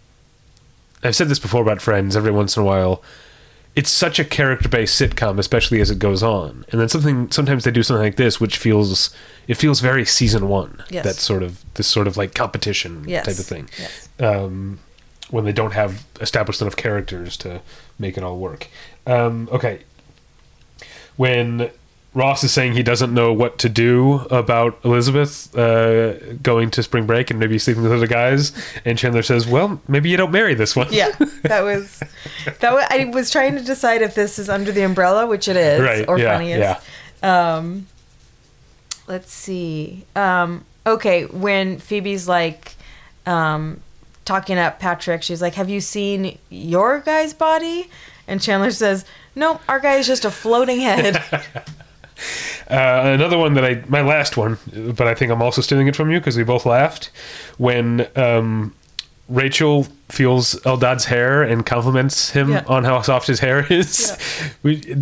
[1.03, 2.15] I've said this before about Friends.
[2.15, 3.03] Every once in a while,
[3.75, 6.65] it's such a character-based sitcom, especially as it goes on.
[6.71, 9.15] And then something sometimes they do something like this, which feels
[9.47, 10.83] it feels very season one.
[10.89, 11.03] Yes.
[11.05, 13.25] That sort of this sort of like competition Yes.
[13.25, 13.69] type of thing.
[13.77, 14.09] Yes.
[14.19, 14.79] Um,
[15.29, 17.61] when they don't have established enough characters to
[17.99, 18.67] make it all work.
[19.07, 19.81] Um, okay.
[21.17, 21.69] When
[22.13, 27.05] Ross is saying he doesn't know what to do about Elizabeth uh, going to spring
[27.05, 28.51] break and maybe sleeping with other guys,
[28.83, 31.11] and Chandler says, "Well, maybe you don't marry this one." Yeah,
[31.43, 32.03] that was
[32.59, 32.73] that.
[32.73, 35.81] Was, I was trying to decide if this is under the umbrella, which it is,
[35.81, 36.85] Right, or yeah, funniest.
[37.23, 37.87] Um,
[39.07, 40.05] let's see.
[40.13, 42.75] Um, okay, when Phoebe's like
[43.25, 43.79] um,
[44.25, 47.89] talking up Patrick, she's like, "Have you seen your guy's body?"
[48.27, 51.23] And Chandler says, "No, our guy is just a floating head."
[52.69, 54.57] Uh, another one that I, my last one,
[54.95, 57.09] but I think I'm also stealing it from you because we both laughed
[57.57, 58.73] when um,
[59.27, 62.63] Rachel feels Eldad's hair and compliments him Yeah.
[62.67, 64.17] on how soft his hair is.
[64.63, 64.95] We, you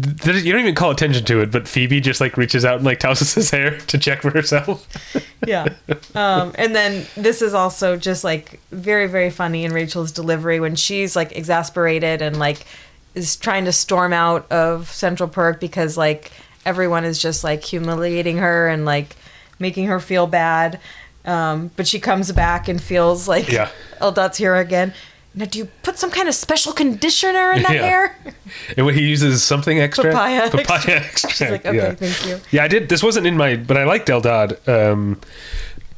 [0.53, 3.33] don't even call attention to it, but Phoebe just like reaches out and like tosses
[3.33, 4.87] his hair to check for herself.
[5.47, 5.67] yeah.
[6.15, 10.75] Um, and then this is also just like very, very funny in Rachel's delivery when
[10.75, 12.65] she's like exasperated and like
[13.15, 16.31] is trying to storm out of Central Perk because like
[16.65, 19.15] everyone is just like humiliating her and like
[19.59, 20.79] making her feel bad.
[21.25, 23.69] Um, but she comes back and feels like Yeah.
[24.01, 24.93] Eldad's here again.
[25.35, 27.81] Now, do you put some kind of special conditioner in that Yeah.
[27.85, 28.17] hair?
[28.77, 31.35] And when he uses something extra, Papaya papaya extract.
[31.37, 31.93] She's like, okay, yeah.
[31.93, 32.39] thank you.
[32.51, 32.89] Yeah, I did.
[32.89, 34.57] This wasn't in my, but I liked Eldad.
[34.67, 35.19] Um,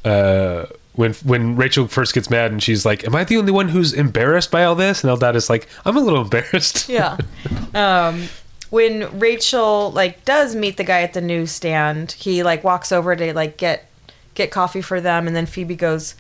[0.04, 3.70] uh, when when Rachel first gets mad and she's like, "Am I the only one
[3.70, 7.18] who's embarrassed by all this?" And Eldad is like, "I'm a little embarrassed." yeah.
[7.74, 8.28] Um,
[8.72, 13.34] when Rachel like does meet the guy at the newsstand, he like walks over to
[13.36, 13.86] like get
[14.34, 16.16] get coffee for them, and then Phoebe goes,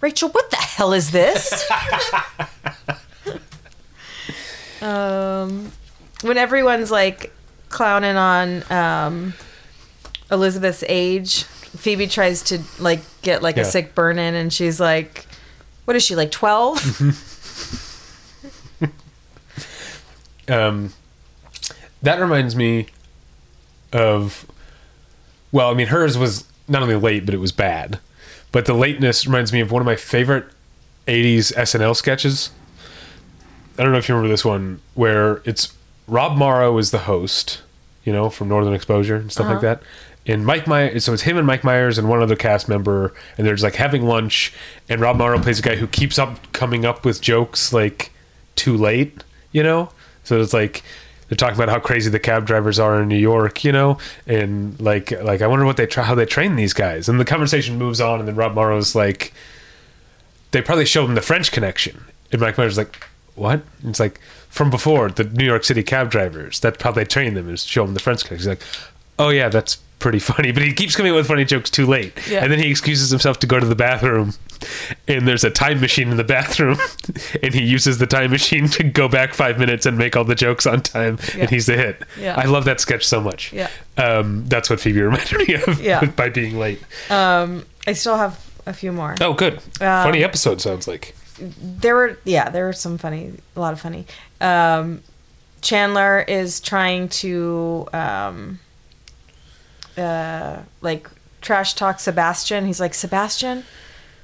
[0.00, 1.70] "Rachel, what the hell is this?"
[4.82, 5.70] um,
[6.22, 7.32] when everyone's like
[7.68, 9.34] clowning on um,
[10.30, 13.62] Elizabeth's age, Phoebe tries to like get like Yeah.
[13.62, 15.26] a sick burn in, and she's like,
[15.84, 17.20] "What is she like 12?
[20.48, 20.92] Um,
[22.02, 22.86] that reminds me
[23.92, 24.46] of,
[25.50, 27.98] well, I mean, hers was not only late, but it was bad.
[28.50, 30.46] But the lateness reminds me of one of my favorite
[31.06, 32.50] '80s SNL sketches.
[33.78, 35.72] I don't know if you remember this one, where it's
[36.06, 37.62] Rob Morrow is the host,
[38.04, 39.74] you know, from Northern Exposure and stuff like uh-huh.
[39.76, 39.82] that.
[40.24, 43.46] And Mike Myers, so it's him and Mike Myers and one other cast member, and
[43.46, 44.52] they're just like having lunch.
[44.88, 48.12] And Rob Morrow plays a guy who keeps up coming up with jokes like
[48.54, 49.90] too late, you know.
[50.22, 50.82] So it's like
[51.32, 54.78] they're talking about how crazy the cab drivers are in New York, you know, and
[54.78, 57.08] like like I wonder what they try how they train these guys.
[57.08, 59.32] And the conversation moves on, and then Rob Morrow's like,
[60.50, 63.02] they probably showed him the French Connection, and Mike Myers like,
[63.34, 63.62] what?
[63.80, 66.60] And it's like from before the New York City cab drivers.
[66.60, 68.50] That's how they train them is show them the French Connection.
[68.50, 68.62] He's like,
[69.18, 70.52] oh yeah, that's pretty funny.
[70.52, 72.42] But he keeps coming up with funny jokes too late, Yeah.
[72.42, 74.34] and then he excuses himself to go to the bathroom.
[75.08, 76.78] And there's a time machine in the bathroom,
[77.42, 80.34] and he uses the time machine to go back five minutes and make all the
[80.34, 81.40] jokes on time, Yeah.
[81.42, 82.02] and he's the hit.
[82.20, 82.34] Yeah.
[82.36, 83.52] I love that sketch so much.
[83.52, 83.68] Yeah.
[83.96, 86.04] um, that's what Phoebe reminded me of Yeah.
[86.16, 86.82] by being late.
[87.10, 89.14] um, I still have a few more.
[89.20, 91.14] Oh, good, Um, funny episode sounds like.
[91.60, 94.06] there were yeah there were some funny a lot of funny
[94.40, 95.02] um
[95.60, 98.60] chandler is trying to um
[99.96, 101.08] uh like
[101.40, 103.64] trash talk sebastian he's like sebastian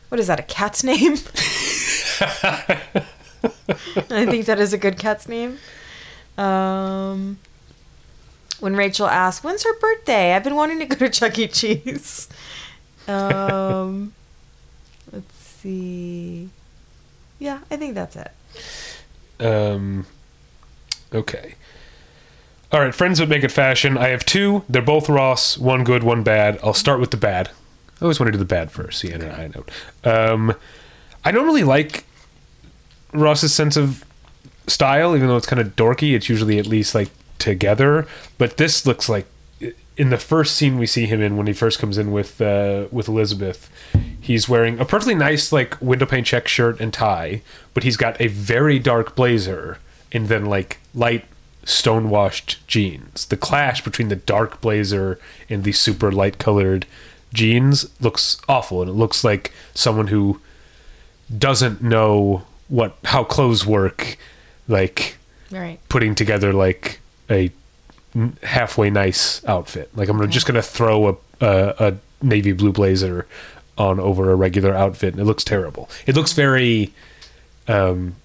[0.09, 1.17] what is that a cat's name
[4.11, 5.59] I think that is a good cat's name.
[6.37, 7.39] Um,
[8.61, 11.49] when Rachel asks, "When's her birthday?" I've been wanting to go to Chuck E.
[11.49, 12.29] Cheese.
[13.07, 14.13] Um,
[15.13, 16.51] let's see.
[17.39, 18.31] Yeah, I think that's it.
[19.41, 20.07] Um,
[21.15, 21.55] okay.
[22.71, 23.97] All right, friends that make it fashion.
[23.97, 24.63] I have two.
[24.69, 25.57] They're both Ross.
[25.57, 26.61] One good, one bad.
[26.63, 27.49] I'll start with the bad.
[27.99, 29.01] I always want to do the bad first.
[29.01, 29.31] See, I know.
[29.31, 30.33] I know.
[30.35, 30.55] Um,
[31.25, 32.05] I don't really like
[33.15, 34.05] Ross's sense of
[34.67, 36.15] style, even though it's kind of dorky.
[36.15, 38.07] It's usually at least like together.
[38.37, 39.27] But this looks like
[39.97, 42.87] in the first scene we see him in when he first comes in with uh,
[42.93, 43.71] with Elizabeth,
[44.21, 47.41] he's wearing a perfectly nice like window pane check shirt and tie,
[47.73, 49.79] but he's got a very dark blazer
[50.13, 51.25] and then like light
[51.69, 53.27] stonewashed jeans.
[53.27, 56.87] The clash between the dark blazer and the super light colored
[57.33, 60.41] jeans looks awful, and it looks like someone who
[61.37, 64.17] doesn't know what how clothes work,
[64.67, 65.17] like
[65.51, 65.79] Right.
[65.89, 67.01] putting together like
[67.31, 67.51] a
[68.43, 69.91] halfway nice outfit.
[69.95, 73.27] Like I'm just gonna throw a, a a navy blue blazer
[73.77, 75.89] on over a regular outfit, and it looks terrible.
[76.07, 76.93] It looks very,
[77.69, 78.17] um,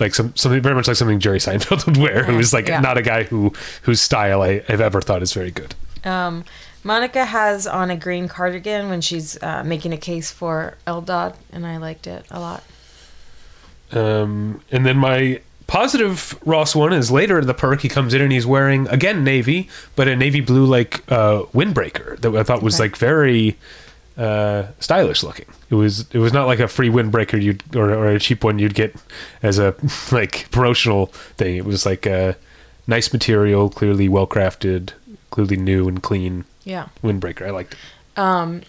[0.00, 2.80] like some something very much like something Jerry Seinfeld would wear, who is like Yeah.
[2.80, 3.52] not a guy who
[3.82, 5.74] whose style I have ever thought is very good.
[6.04, 6.44] Um,
[6.82, 11.66] Monica has on a green cardigan when she's uh, making a case for Eldad, and
[11.66, 12.62] I liked it a lot.
[13.92, 17.80] Um, and then my positive Ross one is later in the perk.
[17.80, 22.18] He comes in and he's wearing again navy, but a navy blue like uh, windbreaker
[22.20, 22.84] that I thought was Okay.
[22.84, 23.56] like very
[24.16, 25.46] uh, stylish looking.
[25.70, 28.58] It was it was not like a free windbreaker you'd or, or a cheap one
[28.58, 28.94] you'd get
[29.42, 29.74] as a
[30.12, 31.56] like promotional thing.
[31.56, 32.36] It was like a
[32.86, 34.90] nice material, clearly well crafted,
[35.30, 36.88] clearly new and clean Yeah.
[37.02, 37.46] windbreaker.
[37.46, 38.18] I liked it.
[38.18, 38.62] Um,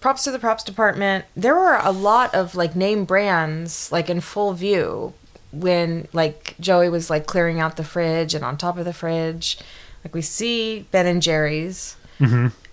[0.00, 1.24] props to the props department.
[1.36, 5.14] There were a lot of like name brands like in full view
[5.50, 9.58] when like Joey was like clearing out the fridge and on top of the fridge.
[10.04, 11.96] Like we see Ben and Jerry's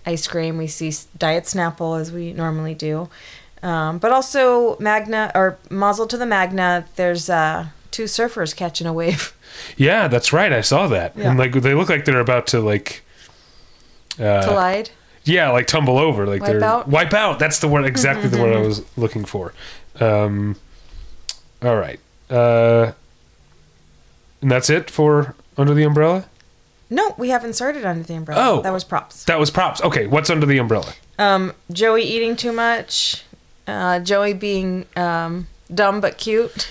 [0.06, 0.56] ice cream.
[0.56, 3.08] We see Diet Snapple as we normally do.
[3.62, 6.86] Um, but also Magna or Mazel to the Magna.
[6.96, 9.32] There's uh, two surfers catching a wave.
[9.78, 10.52] Yeah, that's right.
[10.52, 11.16] I saw that.
[11.16, 11.30] Yeah.
[11.30, 13.02] And like they look like they're about to like
[14.20, 14.90] uh, Collide.
[15.24, 16.88] Yeah, like tumble over, like Wipe they're out?
[16.88, 17.38] wipe out.
[17.38, 19.54] That's the word, exactly the word I was looking for.
[19.98, 20.56] Um,
[21.62, 22.92] all right, uh,
[24.42, 26.26] and that's it for under the umbrella.
[26.88, 28.40] No, we haven't started under the umbrella.
[28.58, 28.62] Oh.
[28.62, 29.24] that was props.
[29.24, 29.82] That was props.
[29.82, 30.92] Okay, what's under the umbrella?
[31.18, 33.24] Um, Joey eating too much.
[33.66, 36.68] Uh, Joey being um, dumb but cute.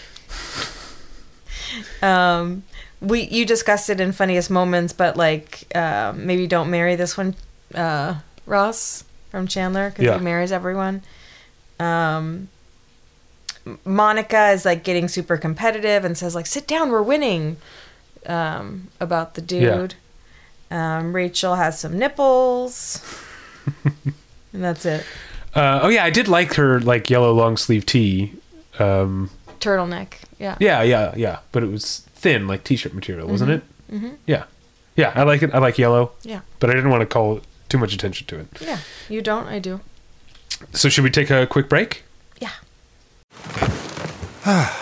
[2.02, 2.64] um,
[3.02, 7.36] we you discussed it in funniest moments, but like uh, maybe don't marry this one,
[7.74, 10.18] uh, Ross from Chandler because Yeah.
[10.18, 11.02] he marries everyone.
[11.80, 12.48] Um,
[13.84, 17.58] Monica is like getting super competitive and says like, "Sit down, we're winning."
[18.28, 19.88] Um, about the Yeah.
[20.70, 20.78] Dude.
[20.78, 23.02] Um, Rachel has some nipples.
[23.86, 25.06] and that's it.
[25.54, 28.34] Uh, oh yeah, I did like her like yellow long sleeve tee.
[28.78, 30.16] Um, Turtleneck.
[30.38, 30.58] Yeah.
[30.60, 33.64] yeah, yeah, yeah, but it was thin, like t-shirt material, wasn't it?
[33.92, 34.10] Mm-hmm.
[34.28, 34.44] Yeah,
[34.98, 35.54] yeah, I like it.
[35.54, 36.42] I like yellow, Yeah.
[36.60, 38.48] but I didn't want to call too much attention to it.
[38.60, 38.80] Yeah.
[39.10, 39.80] You don't, I do.
[40.74, 42.04] So should we take a quick break?
[42.40, 42.52] Yeah.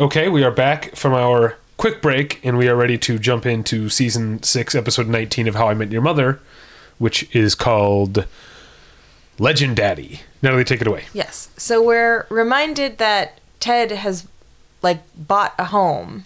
[0.00, 3.88] Okay, we are back from our quick break, and we are ready to jump into
[3.90, 6.40] season six, episode nineteen of How I Met Your Mother,
[6.98, 8.24] which is called
[9.38, 10.20] Legendaddy.
[10.42, 11.04] Natalie, take it away.
[11.12, 11.50] Yes.
[11.58, 14.26] So we're reminded that Ted has
[14.80, 16.24] like bought a home.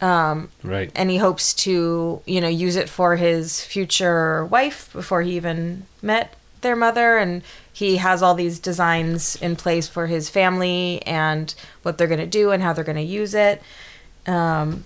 [0.00, 0.90] Um, Right.
[0.96, 5.86] and he hopes to, you know, use it for his future wife before he even
[6.02, 7.42] met their mother and
[7.72, 12.26] he has all these designs in place for his family and what they're going to
[12.26, 13.62] do and how they're going to use it.
[14.26, 14.84] Um,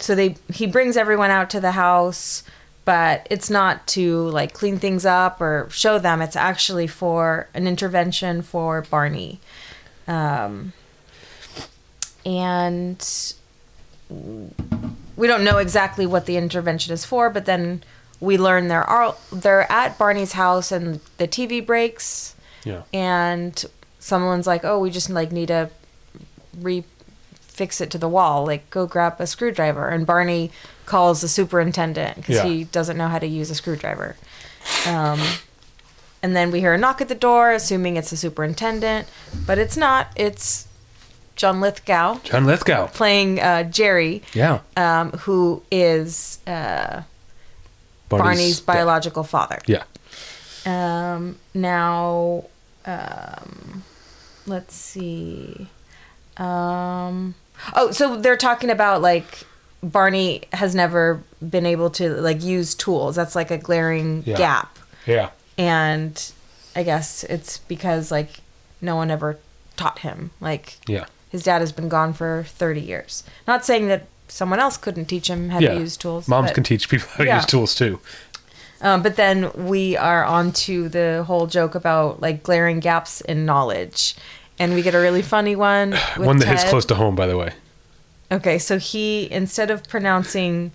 [0.00, 2.44] so they he brings everyone out to the house,
[2.84, 6.22] but it's not to like clean things up or show them.
[6.22, 9.40] It's actually for an intervention for Barney.
[10.06, 10.72] Um,
[12.24, 13.34] and
[14.10, 17.82] we don't know exactly what the intervention is for, but then
[18.20, 22.82] we learn they're are they're at Barney's house and the TV breaks Yeah.
[22.92, 23.64] and
[23.98, 25.70] someone's like, "Oh, we just like need to
[26.60, 26.84] refix
[27.40, 28.46] fix it to the wall.
[28.46, 29.88] Like, go grab a screwdriver.
[29.88, 30.52] And Barney
[30.86, 32.44] calls the superintendent because Yeah.
[32.44, 34.14] he doesn't know how to use a screwdriver.
[34.86, 35.20] Um,
[36.22, 39.08] and then we hear a knock at the door, assuming it's the superintendent,
[39.44, 40.06] but it's not.
[40.14, 40.68] It's
[41.34, 42.86] John Lithgow John Lithgow.
[42.88, 44.60] playing uh, Jerry, Yeah.
[44.76, 47.02] um, who is uh,
[48.08, 49.58] Barney's, biological father.
[49.66, 49.84] Yeah.
[50.66, 52.44] Um, now,
[52.86, 53.82] um,
[54.46, 55.68] let's see.
[56.36, 57.34] Um,
[57.74, 59.44] oh, so they're talking about like
[59.82, 63.16] Barney has never been able to like use tools.
[63.16, 64.36] That's like a glaring Yeah.
[64.36, 65.30] gap, Yeah.
[65.56, 66.32] and
[66.76, 68.40] I guess it's because like
[68.80, 69.38] no one ever
[69.76, 70.30] taught him.
[70.40, 71.06] Like Yeah.
[71.30, 73.24] his dad has been gone for thirty years.
[73.46, 75.74] Not saying that someone else couldn't teach him how Yeah.
[75.74, 76.28] to use tools.
[76.28, 77.36] Moms but- can teach people how to Yeah.
[77.36, 78.00] use tools too.
[78.80, 83.44] um, but then we are on to the whole joke about like glaring gaps in
[83.44, 84.14] knowledge.
[84.60, 85.90] And we get a really funny one.
[86.16, 87.52] With One that hits close to home, by the way.
[88.30, 90.70] Okay, so he, instead of pronouncing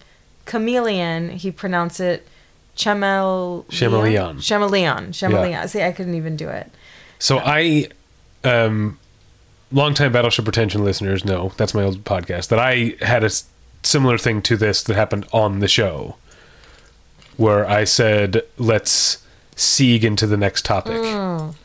[0.45, 2.27] chameleon, he pronounced it
[2.75, 4.39] chamel- Chameleon.
[4.41, 5.11] Chameleon.
[5.13, 5.67] Chameleon.
[5.67, 6.71] See, I couldn't even do it.
[7.19, 7.87] So I,
[8.43, 8.97] um,
[9.73, 13.29] longtime Battleship Pretension listeners know that's my old podcast that I had a
[13.83, 16.15] similar thing to this that happened on the show,
[17.37, 19.23] where I said, "Let's
[19.55, 21.55] sieg into the next topic Mm.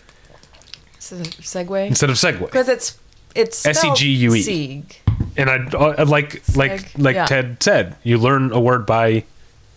[0.97, 1.87] This is segue.
[1.87, 2.99] instead of segue." Because it's
[3.35, 4.43] it's S-E-G-U-E.
[4.43, 4.97] Sieg.
[5.37, 7.27] And I I- like like like yeah.
[7.27, 9.25] Ted said, you learn a word by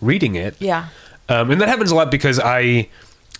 [0.00, 0.56] reading it.
[0.58, 0.88] Yeah.
[1.28, 2.88] Um, and that happens a lot because I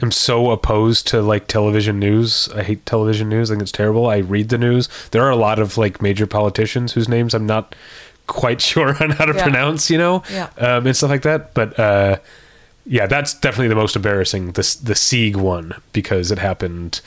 [0.00, 2.48] am so opposed to like television news.
[2.54, 3.50] I hate television news.
[3.50, 4.06] I think it's terrible.
[4.06, 4.88] I read the news.
[5.10, 7.74] There are a lot of like major politicians whose names I'm not
[8.26, 9.42] quite sure on how to Yeah.
[9.42, 10.48] pronounce, you know, Yeah.
[10.58, 11.54] um, and stuff like that.
[11.54, 12.16] But uh,
[12.86, 14.52] yeah, that's definitely the most embarrassing.
[14.52, 17.00] The the Sieg one because it happened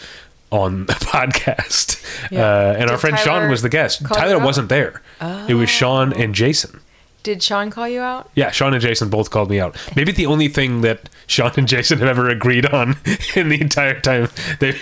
[0.52, 2.46] on the podcast, Yeah.
[2.46, 4.06] uh, and our Did friend Sean was the guest.
[4.06, 5.02] Tyler wasn't there.
[5.50, 6.80] It was Sean and Jason.
[7.26, 8.30] Did Sean call you out?
[8.36, 9.76] Yeah, Sean and Jason both called me out.
[9.96, 12.98] Maybe the only thing that Sean and Jason have ever agreed on
[13.36, 14.76] in the entire time they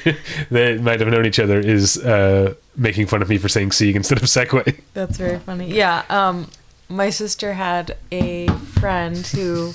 [0.52, 3.96] they might have known each other is uh, making fun of me for saying Sieg
[3.96, 4.78] instead of Segway.
[4.94, 5.74] That's very funny.
[5.74, 6.04] Yeah.
[6.10, 6.50] Um,
[6.90, 9.72] my sister had a friend who,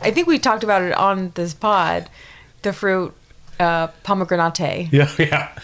[0.00, 2.08] I think we talked about it on this pod,
[2.62, 3.12] the fruit
[3.60, 4.90] uh, pomegranate.
[4.90, 5.58] Yeah, yeah.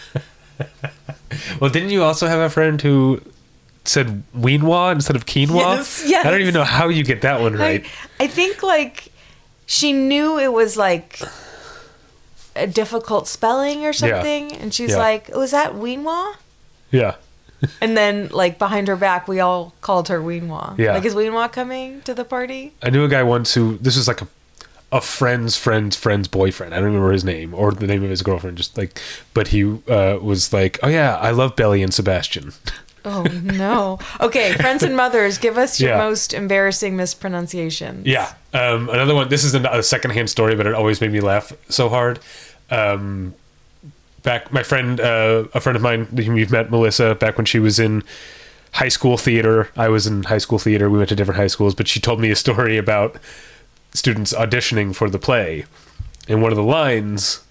[1.59, 3.23] well, didn't you also have a friend who
[3.85, 5.55] said quinoa instead of quinoa?
[5.77, 6.25] Yes, yes.
[6.25, 7.85] I don't even know how you get that one right.
[8.19, 9.11] I, I think like
[9.65, 11.19] she knew it was like
[12.55, 14.97] a difficult spelling or something, and she's Yeah.
[14.97, 16.35] like, "Was that Weenwa?"
[16.91, 17.15] Yeah.
[17.81, 20.77] And then like behind her back, we all called her Weenwa.
[20.77, 20.93] Yeah.
[20.95, 22.73] Like, is Weenwa coming to the party?
[22.83, 24.27] I knew a guy once who this was like a
[24.91, 26.73] a friend's friend's friend's boyfriend.
[26.73, 28.57] I don't remember his name or the name of his girlfriend.
[28.57, 29.01] Just like,
[29.33, 32.53] but he uh, was like, "Oh yeah, I love Belly and Sebastian."
[33.05, 33.99] Oh no.
[34.21, 35.97] Okay, friends and mothers, give us your Yeah.
[35.97, 38.01] most embarrassing mispronunciation.
[38.05, 38.33] Yeah.
[38.53, 39.29] Um, another one.
[39.29, 42.19] This is a, a secondhand story, but it always made me laugh so hard.
[42.69, 43.33] Um,
[44.23, 47.59] back, my friend, uh, a friend of mine, whom you've met, Melissa, back when she
[47.59, 48.03] was in
[48.73, 49.69] high school theater.
[49.75, 50.89] I was in high school theater.
[50.89, 53.17] We went to different high schools, but she told me a story about
[53.93, 55.65] students auditioning for the play,
[56.27, 57.41] and one of the lines.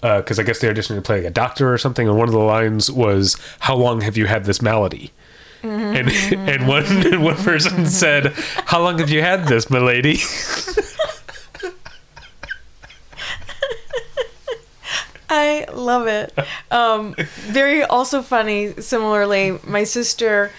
[0.00, 2.32] Because I guess they auditioned to play like a doctor or something, and one of
[2.32, 5.12] the lines was, "How long have you had this malady?"
[5.62, 8.32] And and one and one person said,
[8.66, 10.20] "How long have you had this, my lady?"
[15.30, 16.32] I love it.
[16.70, 18.72] Um, very also funny.
[18.80, 20.50] Similarly, my sister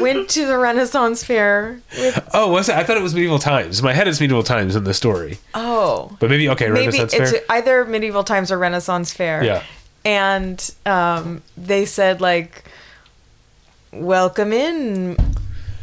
[0.00, 2.74] went to the Renaissance Fair with Oh, was it?
[2.76, 3.82] I thought it was medieval times.
[3.82, 6.68] My head, it's medieval times in the story, oh but maybe okay.
[6.68, 7.40] maybe Renaissance it's fair.
[7.50, 9.42] either medieval times or Renaissance Fair.
[9.44, 9.62] Yeah.
[10.04, 12.64] and um, they said like,
[13.92, 15.16] "Welcome in,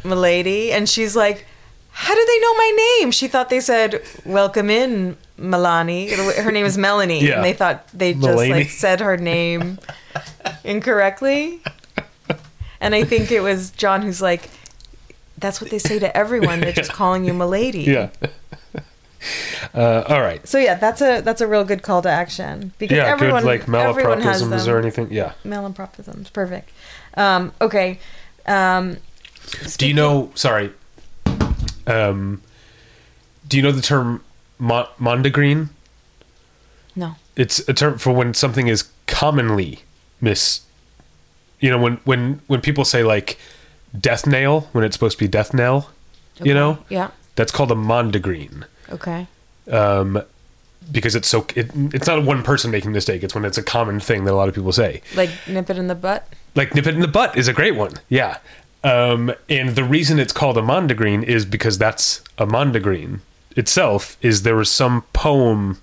[0.04, 1.46] milady," and she's like.
[1.98, 3.10] How do they know my name?
[3.10, 7.36] She thought they said, "Welcome in, Milani." Her name is Melanie, Yeah.
[7.36, 8.50] and they thought they just Mulaney.
[8.50, 9.78] like said her name
[10.62, 11.62] incorrectly.
[12.80, 14.50] And I think it was John who's like,
[15.38, 16.60] "That's what they say to everyone.
[16.60, 18.10] They're just calling you milady." Yeah.
[19.74, 20.46] Uh, all right.
[20.46, 23.66] So yeah, that's a that's a real good call to action because Yeah, everyone good
[23.68, 25.08] like everyone has malapropisms or anything.
[25.10, 25.32] Yeah.
[25.44, 26.32] malapropisms.
[26.32, 26.70] Perfect.
[27.14, 27.98] Um, okay.
[28.46, 28.98] Um,
[29.78, 30.30] Do you know?
[30.36, 30.70] Sorry.
[31.88, 32.42] Um,
[33.48, 34.22] do you know the term
[34.58, 35.68] mo- mondegreen?
[36.94, 37.16] no.
[37.34, 39.80] It's a term for when something is commonly
[40.20, 40.60] mis.
[41.60, 43.38] You know, when when when people say like
[43.98, 45.90] death nail when it's supposed to be death knell.
[46.42, 47.10] You know, Yeah.
[47.34, 48.64] that's called a mondegreen.
[48.90, 49.26] Okay.
[49.72, 50.22] um,
[50.92, 53.22] because it's so it, it's not one person making the mistake.
[53.24, 55.00] It's when it's a common thing that a lot of people say.
[55.14, 56.28] Like nip it in the butt.
[56.54, 57.92] Like nip it in the butt is a great one.
[58.08, 58.38] Yeah.
[58.84, 63.20] Um, and the reason it's called a Green is because that's a mondegreen
[63.56, 64.16] itself.
[64.20, 65.80] Is there was some poem,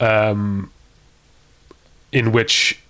[0.00, 0.70] um,
[2.12, 2.80] in which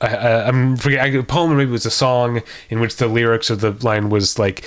[0.00, 3.06] I, I, I'm forget a poem or maybe it was a song in which the
[3.06, 4.64] lyrics of the line was like.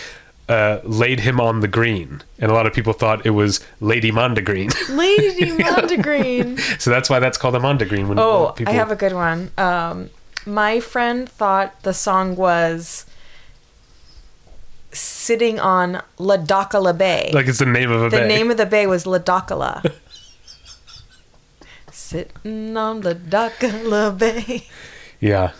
[0.47, 4.11] Uh, laid him on the green, and a lot of people thought it was Lady
[4.11, 4.73] Mondegreen.
[4.97, 6.59] Lady Mondegreen.
[6.81, 8.07] so that's why that's called a mondegreen.
[8.07, 9.51] When Oh, uh, people, I have a good one.
[9.59, 10.09] Um,
[10.47, 13.05] my friend thought the song was
[14.91, 17.29] sitting on Ladakala Bay.
[17.31, 18.21] like it's the name of a the bay.
[18.23, 19.93] The name of the bay was Ladakala.
[21.91, 24.65] Sitting on Ladakala Bay.
[25.19, 25.51] Yeah.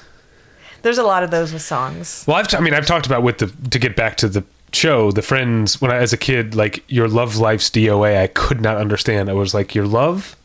[0.81, 2.23] There's a lot of those with songs.
[2.27, 4.43] Well, I've t- I mean, I've talked about with the to get back to the
[4.71, 8.61] show, the friends when I as a kid, like your love life's DOA, I could
[8.61, 9.29] not understand.
[9.29, 10.35] I was like your love,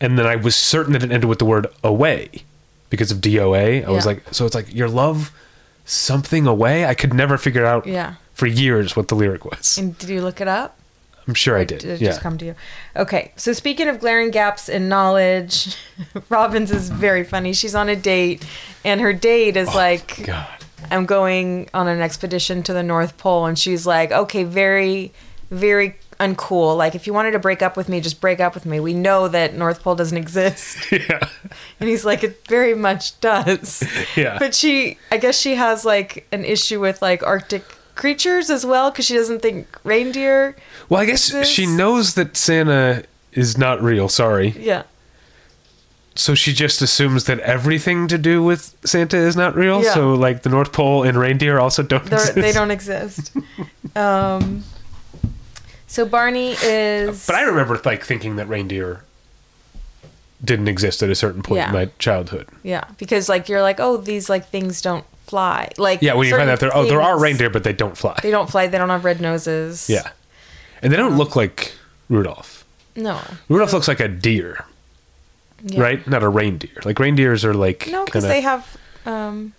[0.00, 2.30] and then I was certain that it ended with the word away
[2.90, 3.84] because of DOA.
[3.86, 5.32] I was like, so it's like your love
[5.86, 6.84] something away.
[6.84, 8.14] I could never figure out Yeah.
[8.34, 9.78] for years what the lyric was.
[9.78, 10.76] And did you look it up?
[11.28, 11.80] I'm sure I did.
[11.80, 12.10] Did it yeah.
[12.10, 12.54] just come to you?
[12.94, 15.76] Okay, so speaking of glaring gaps in knowledge,
[16.28, 17.52] Robin's is very funny.
[17.52, 18.46] She's on a date,
[18.84, 20.56] and her date is oh, like, Oh, God.
[20.90, 23.46] I'm going on an expedition to the North Pole.
[23.46, 25.12] And she's like, okay, very,
[25.50, 26.76] very uncool.
[26.76, 28.80] Like, if you wanted to break up with me, just break up with me.
[28.80, 30.78] We know that North Pole doesn't exist.
[30.92, 31.28] yeah.
[31.80, 33.82] And he's like, it very much does.
[34.16, 34.38] Yeah.
[34.38, 37.64] But she, I guess she has like an issue with like Arctic
[37.96, 40.54] creatures as well because she doesn't think reindeer.
[40.88, 44.08] Well, I guess she knows that Santa is not real.
[44.08, 44.50] Sorry.
[44.58, 44.84] Yeah.
[46.14, 49.82] So she just assumes that everything to do with Santa is not real.
[49.82, 49.92] Yeah.
[49.92, 52.34] So like the North Pole and reindeer also don't They're, exist.
[52.36, 53.32] they don't exist.
[53.94, 54.64] um,
[55.86, 57.26] so Barney is.
[57.26, 59.04] But I remember like thinking that reindeer
[60.44, 61.68] didn't exist at a certain point Yeah.
[61.68, 62.48] in my childhood.
[62.62, 65.70] Yeah, because like you're like, oh, these like things don't fly.
[65.78, 68.18] Like Yeah, when you find out there, oh, there are reindeer, but they don't fly.
[68.22, 68.66] They don't fly.
[68.66, 69.88] They don't have red noses.
[69.90, 70.10] yeah,
[70.82, 71.74] and they don't look like
[72.08, 72.64] Rudolph.
[72.94, 73.20] No.
[73.48, 74.64] Rudolph looks like a deer,
[75.62, 75.80] Yeah.
[75.82, 76.06] right?
[76.08, 76.78] Not a reindeer.
[76.84, 79.52] Like reindeers are like No, because they have um,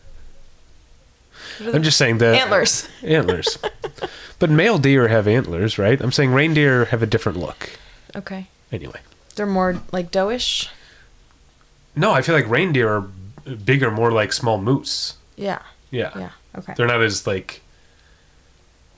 [1.61, 2.87] I'm just saying the antlers.
[3.03, 3.57] Antlers.
[4.39, 5.99] but male deer have antlers, right?
[6.01, 7.69] I'm saying reindeer have a different look.
[8.15, 8.99] Okay, Anyway.
[9.35, 10.69] they're more like doughish.
[11.95, 13.01] No, I feel like reindeer are
[13.55, 15.15] bigger, more like small moose.
[15.37, 15.61] Yeah.
[15.91, 16.11] Yeah.
[16.17, 16.31] Yeah.
[16.57, 16.73] Okay.
[16.75, 17.61] They're not as like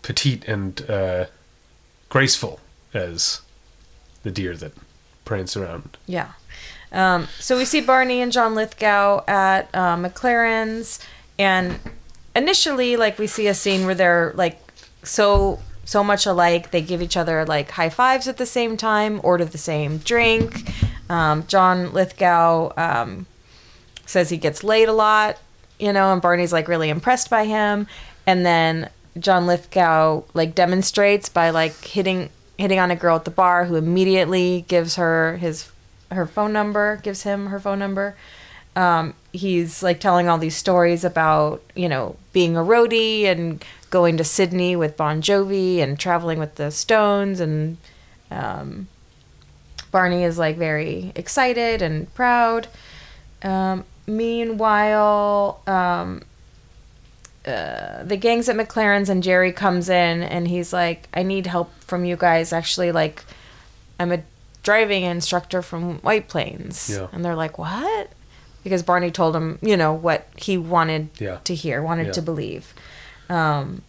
[0.01, 1.25] petite and uh,
[2.09, 2.59] graceful
[2.93, 3.41] as
[4.23, 4.73] the deer that
[5.25, 5.97] prance around.
[6.07, 6.31] Yeah.
[6.91, 10.99] Um, so we see Barney and John Lithgow at uh, McLaren's,
[11.37, 11.79] and
[12.35, 14.59] initially, like we see a scene where they're like
[15.03, 16.71] so so much alike.
[16.71, 20.71] They give each other like high fives at the same time, order the same drink.
[21.09, 23.27] Um, John Lithgow um,
[24.05, 25.37] says he gets laid a lot,
[25.79, 27.87] you know, and Barney's like really impressed by him.
[28.27, 33.31] And then John Lithgow like demonstrates by like hitting hitting on a girl at the
[33.31, 35.71] bar who immediately gives her his
[36.11, 38.15] her phone number, gives him her phone number.
[38.75, 44.17] Um, he's like telling all these stories about you know being a roadie and going
[44.17, 47.77] to Sydney with Bon Jovi and traveling with the Stones and
[48.29, 48.87] um,
[49.91, 52.67] Barney is like very excited and proud.
[53.41, 56.21] Um, meanwhile, um,
[57.45, 61.71] uh, the gangs at McLaren's and Jerry comes in and he's like, "I need help
[61.81, 62.51] from you guys.
[62.51, 63.23] Actually, like,
[63.99, 64.21] I'm a
[64.63, 67.07] driving instructor from White Plains." Yeah.
[67.11, 68.09] And they're like, "What?"
[68.63, 71.37] Because Barney told him, you know, what he wanted Yeah.
[71.45, 72.11] to hear, wanted Yeah.
[72.13, 72.73] to believe.
[73.29, 73.83] Um,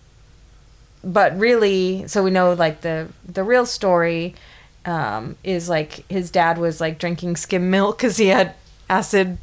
[1.02, 4.34] but really, so we know like the the real story
[4.86, 8.54] um, is like his dad was like drinking skim milk because he had
[8.88, 9.38] acid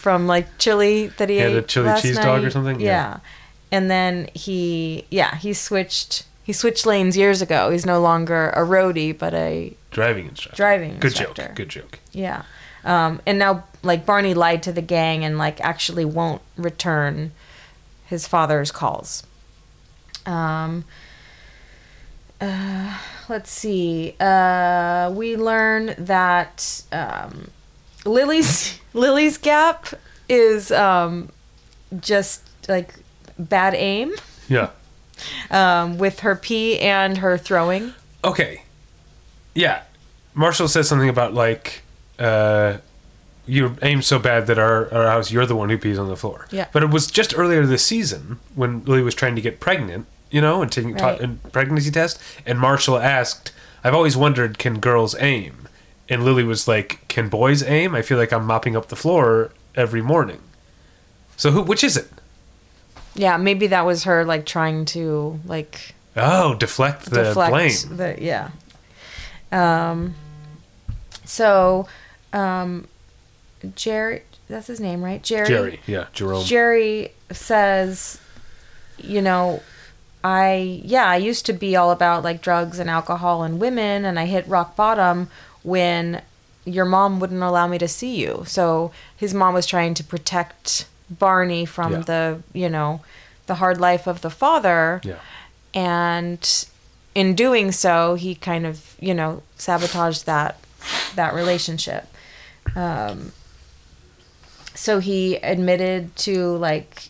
[0.00, 2.80] from like chili that he Yeah, ate the chili cheese dog or something?
[2.80, 2.86] Yeah.
[2.88, 3.18] Yeah.
[3.70, 7.70] and then he yeah he switched he switched lanes years ago.
[7.70, 10.56] He's no longer a roadie but a Driving instructor.
[10.56, 11.46] driving Good instructor.
[11.48, 11.54] joke.
[11.54, 11.98] Good joke.
[12.12, 12.42] Yeah.
[12.82, 17.32] Um, and now, like, Barney lied to the gang and, like, actually won't return
[18.06, 19.22] his father's calls.
[20.24, 20.84] Um,
[22.40, 22.96] uh,
[23.28, 24.14] let's see.
[24.18, 27.50] Uh, we learn that um,
[28.04, 29.86] Lily's Lily's gap
[30.28, 31.28] is um,
[32.00, 32.94] just like
[33.38, 34.12] bad aim
[34.48, 34.70] Yeah.
[35.50, 37.92] um, with her pee and her throwing.
[38.24, 38.62] Okay.
[39.54, 39.82] Yeah.
[40.34, 41.82] Marshall says something about like
[42.18, 42.78] uh
[43.46, 46.16] you aim so bad that our, our house you're the one who pees on the
[46.16, 46.46] floor.
[46.50, 46.66] Yeah.
[46.72, 50.40] But it was just earlier this season when Lily was trying to get pregnant, you
[50.40, 51.18] know, and taking Right.
[51.18, 53.50] ta- a pregnancy test, and Marshall asked,
[53.82, 55.59] "I've always wondered, can girls aim?"
[56.10, 57.94] And Lily was like, "Can boys aim?
[57.94, 60.40] I feel like I'm mopping up the floor every morning."
[61.36, 62.08] So who which is it?
[63.14, 67.96] Yeah, maybe that was her like trying to like Oh, deflect the deflect blame.
[67.96, 68.50] the yeah.
[69.52, 70.14] Um.
[71.24, 71.86] So,
[72.32, 72.88] um,
[73.76, 75.22] Jerry, that's his name, right?
[75.22, 75.46] Jerry.
[75.46, 76.44] Jerry, yeah, Jerome.
[76.44, 78.20] Jerry says,
[78.98, 79.62] you know,
[80.24, 84.18] I yeah, I used to be all about like drugs and alcohol and women and
[84.18, 85.28] I hit rock bottom
[85.62, 86.22] when
[86.64, 88.44] your mom wouldn't allow me to see you.
[88.46, 91.98] So his mom was trying to protect Barney from Yeah.
[92.00, 93.00] the, you know,
[93.46, 95.00] the hard life of the father.
[95.04, 95.16] Yeah,
[95.74, 96.66] and
[97.14, 100.56] in doing so he kind of you know sabotaged that
[101.16, 102.06] that relationship.
[102.76, 103.32] Um,
[104.74, 107.08] so he admitted to like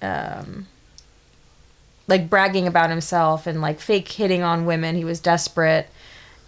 [0.00, 0.66] um,
[2.08, 4.96] like bragging about himself and like fake hitting on women.
[4.96, 5.88] He was desperate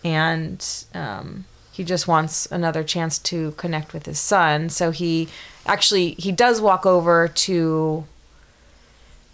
[0.04, 4.68] and um, he just wants another chance to connect with his son.
[4.68, 5.28] So he
[5.66, 8.04] actually he does walk over to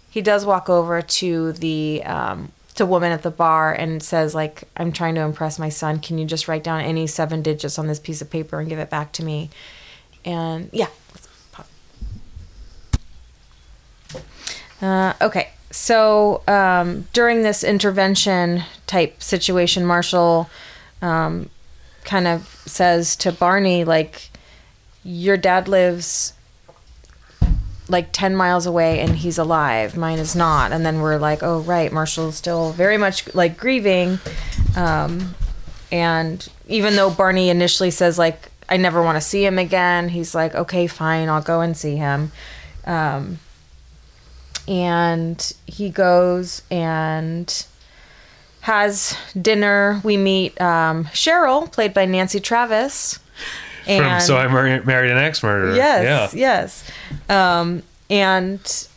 [0.09, 4.63] he does walk over to the um, to woman at the bar and says like
[4.77, 5.99] i'm trying to impress my son.
[5.99, 8.79] Can you just write down any seven digits on this piece of paper and give
[8.79, 9.49] it back to me?
[10.23, 10.87] And yeah.
[14.81, 20.49] Uh, okay so um, during this intervention type situation marshall
[21.01, 21.49] um,
[22.03, 24.29] kind of says to barney like
[25.03, 26.33] your dad lives
[27.91, 29.97] like 10 miles away and he's alive.
[29.97, 30.71] Mine is not.
[30.71, 34.19] And then we're like oh right marshall's still very much like grieving.
[34.75, 35.35] Um,
[35.91, 40.33] and even though barney initially says like i never want to see him again he's
[40.33, 42.31] like okay fine i'll go and see him.
[42.85, 43.39] Um,
[44.67, 47.65] and he goes and
[48.61, 53.19] has dinner we meet um, cheryl played by nancy travis
[53.85, 55.75] from So I Mar- Married an Axe Murderer.
[55.75, 56.91] Yes, yeah, yes.
[57.29, 58.87] Um, and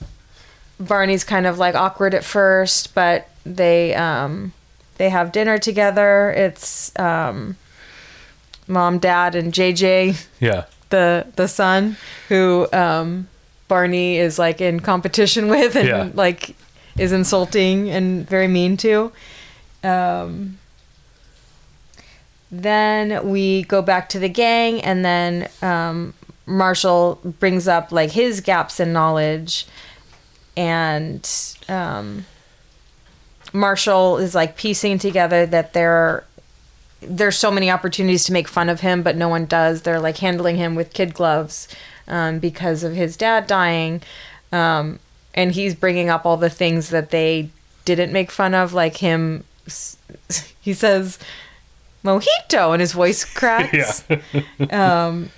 [0.79, 4.53] Barney's kind of like awkward at first, but they um,
[4.97, 6.31] they have dinner together.
[6.31, 7.57] It's um,
[8.67, 11.97] mom, dad, and JJ, yeah, the the son,
[12.29, 13.29] who um,
[13.69, 16.09] Barney is like in competition with and Yeah.
[16.15, 16.55] like
[16.99, 19.11] is insulting and very mean to.
[19.83, 20.59] Um,
[22.51, 26.15] then we go back to the gang, and then um,
[26.47, 29.67] Marshall brings up like his gaps in knowledge,
[30.57, 31.29] and
[31.69, 32.27] um,
[33.53, 36.25] Marshall is like piecing together that there are,
[37.01, 39.83] there's so many opportunities to make fun of him, but no one does.
[39.83, 41.67] They're like handling him with kid gloves
[42.09, 44.03] um, because of his dad dying,
[44.53, 44.99] um,
[45.35, 47.51] and he's bringing up all the things that they
[47.85, 49.45] didn't make fun of, like him.
[50.61, 51.19] He says
[52.05, 54.05] mojito, and his voice cracks.
[54.09, 54.27] yeah.
[55.07, 55.31] um,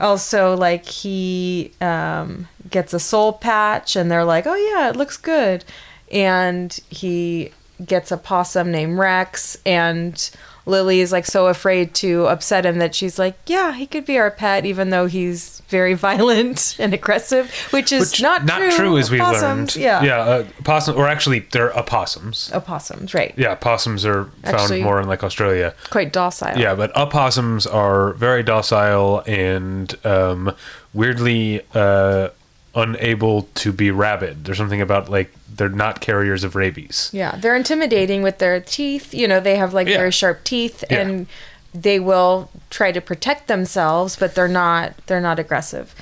[0.00, 5.16] also, like he um, gets a soul patch, and they're like, "Oh yeah, it looks
[5.16, 5.64] good,"
[6.10, 7.52] and he
[7.84, 10.30] gets a possum named Rex, and
[10.66, 14.18] Lily is like so afraid to upset him that she's like, "Yeah, he could be
[14.18, 18.96] our pet, even though he's very violent and aggressive," which is Which not, true.
[18.98, 19.74] as we learned.
[19.76, 22.50] Yeah, yeah, uh, possum, or actually, they're opossums.
[22.52, 23.32] opossums, right?
[23.36, 25.74] Yeah, possums are found Actually- more in like Australia.
[25.90, 26.58] Quite docile.
[26.58, 30.54] Yeah, but opossums are very docile and um,
[30.92, 32.28] weirdly uh,
[32.74, 34.44] unable to be rabid.
[34.44, 37.10] There's something about like they're not carriers of rabies.
[37.12, 39.12] Yeah, they're intimidating with their teeth.
[39.14, 39.96] You know, they have like Yeah.
[39.98, 41.00] very sharp teeth, Yeah.
[41.00, 41.26] and
[41.74, 44.94] they will try to protect themselves, but they're not.
[45.06, 45.94] They're not aggressive.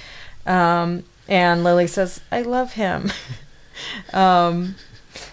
[0.46, 3.12] Um, and Lily says, "I love him."
[4.12, 4.74] um,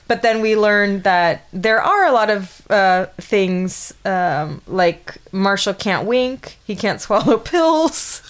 [0.08, 5.74] but then we learned that there are a lot of uh, things um, like Marshall
[5.74, 8.22] can't wink, he can't swallow pills,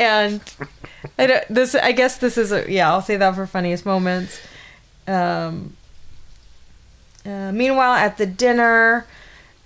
[0.00, 0.40] and
[1.18, 1.74] I don't, this.
[1.74, 2.90] I guess this is a yeah.
[2.90, 4.40] I'll say that for funniest moments.
[5.06, 5.76] Um,
[7.26, 9.06] uh, meanwhile, at the dinner,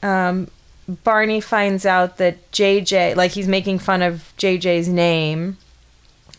[0.02, 0.48] um,
[0.88, 5.56] Barney finds out that JJ, like he's making fun of JJ's name,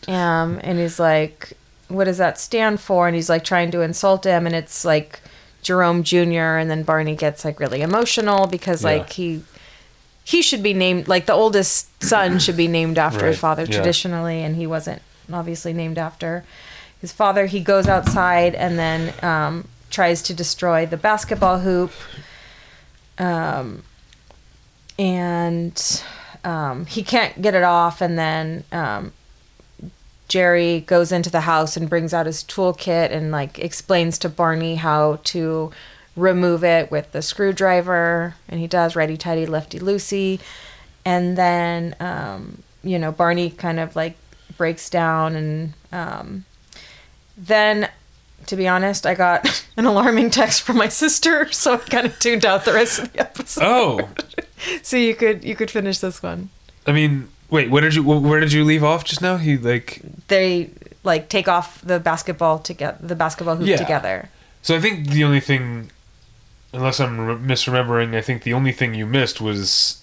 [0.08, 1.54] um, and he's like,
[1.88, 5.20] "What does that stand for?" And he's like trying to insult him, and it's like
[5.62, 6.58] Jerome Jr.
[6.60, 8.90] And then Barney gets like really emotional because Yeah.
[8.90, 9.42] like he
[10.26, 13.76] he should be named like the oldest son should be named after his father yeah.
[13.76, 15.00] traditionally, and he wasn't
[15.32, 16.44] obviously named after
[17.00, 17.46] his father.
[17.46, 21.92] He goes outside and then um, tries to destroy the basketball hoop.
[23.18, 23.84] Um,
[24.98, 26.02] and
[26.42, 29.12] um, he can't get it off, and then um,
[30.26, 34.74] Jerry goes into the house and brings out his toolkit and like explains to Barney
[34.74, 35.70] how to
[36.16, 40.40] remove it with the screwdriver, and he does righty tighty, lefty loosey,
[41.04, 44.16] and then um, you know Barney kind of like
[44.56, 46.44] breaks down, and um,
[47.36, 47.88] then
[48.46, 52.18] to be honest, I got an alarming text from my sister, so I kind of
[52.18, 53.64] tuned out the rest of the episode.
[53.64, 54.08] Oh,
[54.82, 56.48] So you could you could finish this one.
[56.86, 57.70] I mean, wait.
[57.70, 58.02] What did you?
[58.02, 59.36] Where did you leave off just now?
[59.36, 60.00] He like.
[60.28, 60.70] They
[61.04, 63.76] like take off the basketball to get the basketball hoop Yeah.
[63.76, 64.30] together.
[64.62, 65.90] So I think the only thing,
[66.76, 70.02] unless I'm re- misremembering, I think the only thing you missed was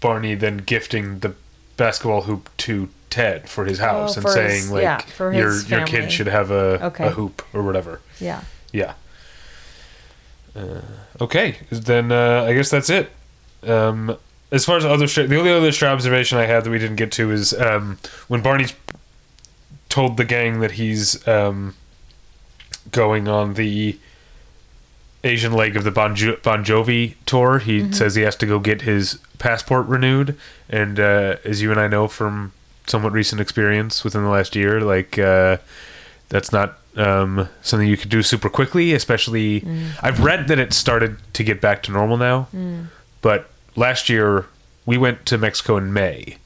[0.00, 1.34] Barney then gifting the
[1.76, 5.70] basketball hoop to Ted for his house Oh, and saying his- like yeah, your his
[5.70, 5.90] your family.
[6.02, 7.06] kid should have a, Okay.
[7.06, 8.00] a hoop or whatever.
[8.20, 8.42] Yeah.
[8.72, 8.94] Yeah.
[10.54, 10.80] Uh,
[11.20, 13.10] okay, then uh, I guess that's it.
[13.62, 14.16] Um,
[14.50, 17.10] as far as other, stra- the only other observation I had that we didn't get
[17.12, 17.98] to is um,
[18.28, 18.74] when Barney's
[19.88, 21.74] told the gang that he's um,
[22.90, 23.98] going on the
[25.24, 27.58] Asian leg of the Bon, jo- bon Jovi tour.
[27.60, 30.36] He says he has to go get his passport renewed,
[30.68, 32.52] and uh, as you and I know from
[32.86, 35.58] somewhat recent experience within the last year, like uh,
[36.28, 38.92] that's not um, something you could do super quickly.
[38.92, 39.64] Especially,
[40.02, 42.48] I've read that it started to get back to normal now,
[43.20, 44.46] but last year
[44.86, 46.36] we went to Mexico in May,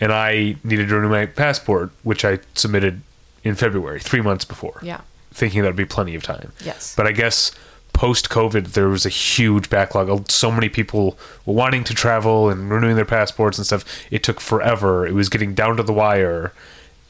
[0.00, 3.02] and I needed to renew my passport, which I submitted
[3.42, 5.00] in February, three months before Yeah.
[5.34, 6.52] thinking that would be plenty of time.
[6.64, 6.94] Yes.
[6.96, 7.50] But I guess
[7.92, 10.08] post COVID, there was a huge backlog.
[10.08, 13.84] Uh, so many people were wanting to travel and renewing their passports and stuff.
[14.10, 15.06] It took forever.
[15.06, 16.52] It was getting down to the wire.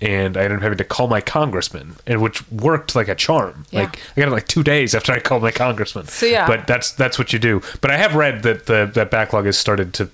[0.01, 3.67] And I ended up having to call my congressman, and which worked like a charm.
[3.71, 3.83] Yeah.
[3.83, 6.09] Like I got it like two days after I called my congressman.
[6.09, 6.45] So, yeah.
[6.45, 7.63] But that's that's what you do.
[7.81, 10.11] But I have read that the that backlog has started to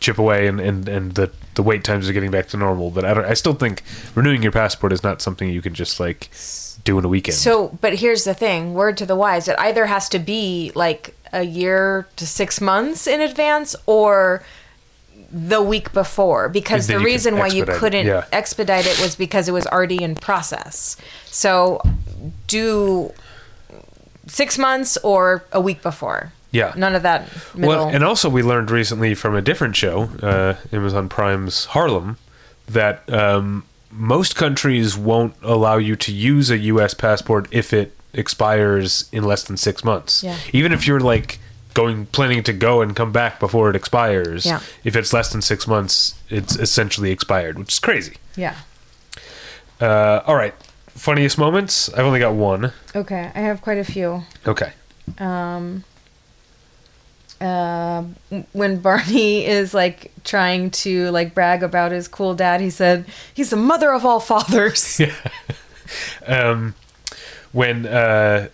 [0.00, 2.90] chip away, and, and, and the the wait times are getting back to normal.
[2.90, 3.28] But I.
[3.30, 3.84] I still think
[4.16, 6.28] renewing your passport is not something you can just like
[6.88, 7.36] do in a weekend.
[7.36, 11.14] So, but here's the thing: word to the wise, it either has to be like
[11.32, 14.42] a year to six months in advance, or
[15.30, 16.48] the week before.
[16.48, 18.24] Because the reason why you couldn't yeah.
[18.32, 20.96] expedite it was because it was already in process.
[21.26, 21.82] So,
[22.46, 23.12] do
[24.26, 26.32] six months or a week before.
[26.50, 26.72] Yeah.
[26.76, 27.68] None of that middle.
[27.68, 32.16] Well, and also we learned recently from a different show, uh, Amazon Prime's Harlem,
[32.68, 36.94] that um, most countries won't allow you to use a U.S.
[36.94, 40.22] passport if it expires in less than six months.
[40.22, 40.36] Yeah.
[40.52, 41.38] Even if you're like
[41.74, 44.60] going planning to go and come back before it expires, Yeah.
[44.84, 48.16] if it's less than six months, it's essentially expired, which is crazy.
[48.36, 48.54] yeah.
[49.80, 50.54] Uh, all right,
[50.88, 51.88] funniest moments.
[51.94, 52.72] I've only got one.
[52.96, 54.24] Okay, I have quite a few.
[54.46, 54.72] Okay.
[55.18, 55.84] um
[57.40, 58.04] uh,
[58.52, 63.50] when Barney is like trying to like brag about his cool dad, he said he's
[63.50, 65.00] the mother of all fathers.
[66.26, 66.74] um,
[67.52, 68.48] when uh,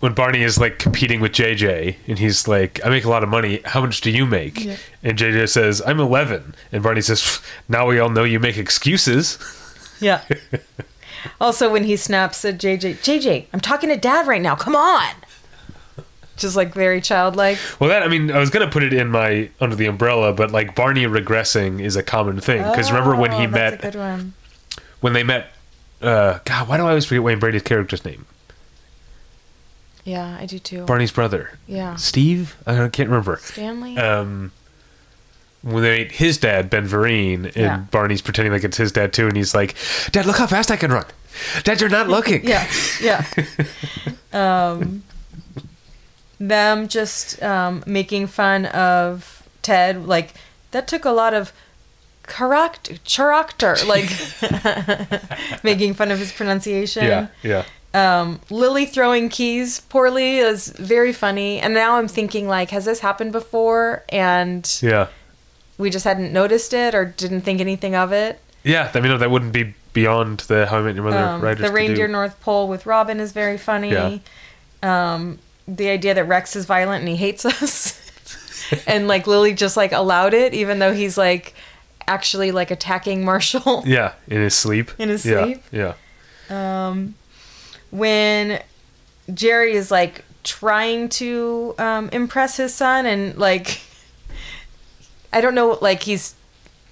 [0.00, 3.28] when Barney is like competing with JJ, and he's like, "I make a lot of
[3.28, 3.60] money.
[3.64, 4.76] How much do you make?" Yeah.
[5.02, 9.38] And JJ says, "I'm 11." And Barney says, "Now we all know you make excuses."
[10.00, 10.22] yeah.
[11.40, 14.56] also, when he snaps at JJ, JJ, I'm talking to dad right now.
[14.56, 15.14] Come on.
[16.36, 17.58] Just like very childlike.
[17.78, 20.50] Well, that I mean, I was gonna put it in my under the umbrella, but
[20.50, 23.94] like Barney regressing is a common thing because remember when he Oh, met a good
[23.96, 24.32] one.
[25.00, 25.48] when they met.
[26.00, 28.26] Uh, God, why do I always forget Wayne Brady's character's name?
[30.04, 30.84] Yeah, I do too.
[30.84, 31.94] Barney's brother, yeah.
[31.96, 32.56] Steve.
[32.66, 33.38] I can't remember.
[33.40, 33.96] Stanley.
[33.98, 34.50] um,
[35.62, 37.76] when they meet his dad, Ben Vereen, and Yeah.
[37.92, 39.76] Barney's pretending like it's his dad too, and he's like,
[40.10, 41.04] "Dad, look how fast I can run."
[41.62, 42.42] Dad, you're not looking.
[42.48, 42.66] yeah
[43.00, 43.24] yeah
[44.32, 45.04] um
[46.48, 50.34] them just um making fun of ted like
[50.72, 51.52] that took a lot of
[52.26, 54.08] character character like
[55.62, 57.64] making fun of his pronunciation yeah, yeah.
[57.94, 63.00] um lily throwing keys poorly is very funny and now i'm thinking like has this
[63.00, 65.08] happened before and Yeah.
[65.78, 69.30] we just hadn't noticed it or didn't think anything of it Yeah, I mean that
[69.30, 71.66] wouldn't be beyond the How I Met Your Mother Um, writers.
[71.66, 72.08] the reindeer.
[72.08, 73.90] North Pole with Robin is very funny.
[73.92, 74.18] Yeah.
[74.82, 75.38] Um,
[75.68, 77.98] the idea that Rex is violent and he hates us,
[78.86, 81.54] and like Lily just like allowed it, even though he's like
[82.06, 83.82] actually like attacking Marshall.
[83.86, 84.90] Yeah, in his sleep.
[84.98, 85.62] In his Yeah, sleep?
[85.70, 85.94] Yeah.
[86.50, 87.14] Um,
[87.90, 88.60] when
[89.32, 93.80] Jerry is like trying to um, impress his son and like
[95.32, 96.34] I don't know, like he's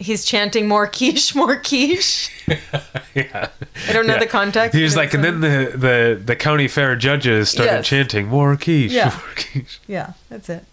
[0.00, 2.30] he's chanting more quiche, more quiche.
[3.14, 3.48] yeah.
[3.88, 4.18] I don't know Yeah.
[4.20, 4.74] the context.
[4.76, 7.86] He was like, and then the, the, the county fair judges started Yes.
[7.86, 9.10] chanting more quiche, Yeah.
[9.10, 9.80] more quiche.
[9.86, 10.64] yeah, that's it.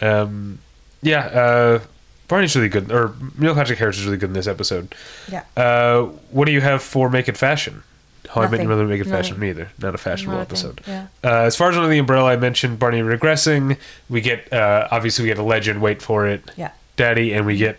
[0.00, 0.58] Um,
[1.02, 1.80] yeah, uh,
[2.28, 4.94] Barney's really good, or Neil Patrick Harris is really good in this episode.
[5.30, 5.42] Yeah.
[5.56, 7.82] Uh, what do you have for Make It Fashion?
[8.30, 8.68] How I Met Your Nothing.
[8.70, 9.68] Mother Make It Fashion, me either.
[9.78, 10.80] Not a fashionable Not a thing, episode.
[10.86, 11.06] yeah.
[11.22, 13.76] Uh, as far as under the umbrella, I mentioned Barney regressing.
[14.08, 16.70] We get, uh, obviously, we get a legend, wait for it, Yeah.
[16.96, 17.78] Daddy, and we get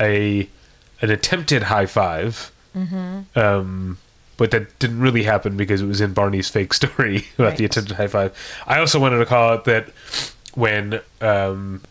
[0.00, 0.48] a
[1.00, 3.38] an attempted high 5 Mm-hmm.
[3.38, 3.98] Um,
[4.38, 7.70] but that didn't really happen because it was in Barney's fake story about the Right.
[7.70, 8.34] attempted high five.
[8.66, 9.90] I also wanted to call out that
[10.54, 11.82] when um,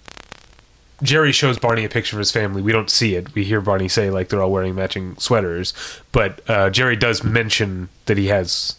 [1.03, 3.33] Jerry shows Barney a picture of his family, we don't see it.
[3.35, 5.73] We hear Barney say like they're all wearing matching sweaters,
[6.11, 8.75] but uh, Jerry does mention that he has.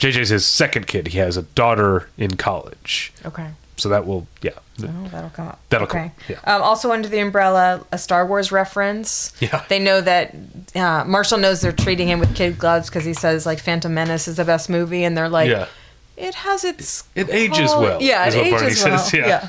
[0.00, 1.08] JJ's his second kid.
[1.08, 3.50] He has a daughter in college, Okay.
[3.80, 4.52] So that will yeah.
[4.82, 5.60] Oh, that'll come up.
[5.68, 6.34] That'll come okay.
[6.34, 6.54] up, yeah.
[6.54, 9.32] Um, also under the umbrella, a Star Wars reference.
[9.40, 9.64] Yeah.
[9.68, 10.34] They know that
[10.74, 14.28] uh, Marshall knows they're treating him with kid gloves because he says like Phantom Menace
[14.28, 15.66] is the best movie, and they're like, yeah.
[16.16, 17.04] it has its.
[17.14, 18.98] It ages well, Yeah, it Barney ages well.
[18.98, 19.48] says, yeah.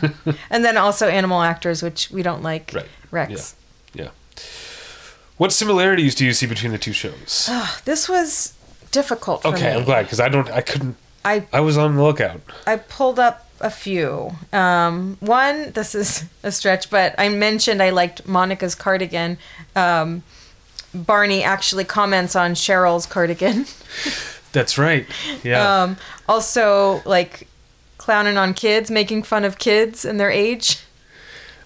[0.50, 2.72] and then also animal actors, which we don't like.
[2.74, 2.88] Right.
[3.12, 3.56] Rex.
[3.94, 4.10] Yeah.
[5.38, 7.50] What similarities do you see between the two shows?
[7.86, 8.54] This was
[8.92, 9.80] difficult for okay, me.
[9.80, 10.50] I'm glad because I don't.
[10.52, 10.96] I couldn't.
[11.26, 12.42] I I was on the lookout.
[12.68, 14.32] I pulled up a few.
[14.54, 19.38] Um, one, this is a stretch, but I mentioned I liked Monica's cardigan.
[19.76, 20.24] Um,
[20.94, 23.66] Barney actually comments on Cheryl's cardigan.
[24.52, 25.06] That's right.
[25.44, 25.84] Yeah.
[25.84, 25.98] Um,
[26.28, 27.48] also, like
[27.98, 30.80] clowning on kids, making fun of kids and their age.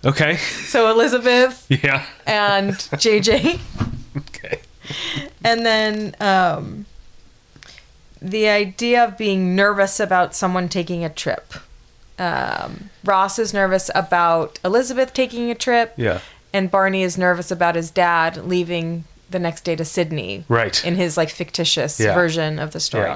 [0.06, 0.36] okay.
[0.38, 2.06] So Elizabeth Yeah.
[2.28, 3.60] and JJ.
[4.18, 4.60] Okay.
[5.44, 6.86] And then um,
[8.22, 11.54] the idea of being nervous about someone taking a trip.
[12.18, 15.94] Um, Ross is nervous about Elizabeth taking a trip.
[15.98, 16.20] Yeah.
[16.54, 20.46] And Barney is nervous about his dad leaving the next day to Sydney.
[20.48, 20.84] Right.
[20.86, 22.14] In his like fictitious Yeah.
[22.14, 23.16] version of the story.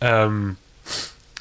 [0.00, 0.24] Yeah.
[0.24, 0.56] Um,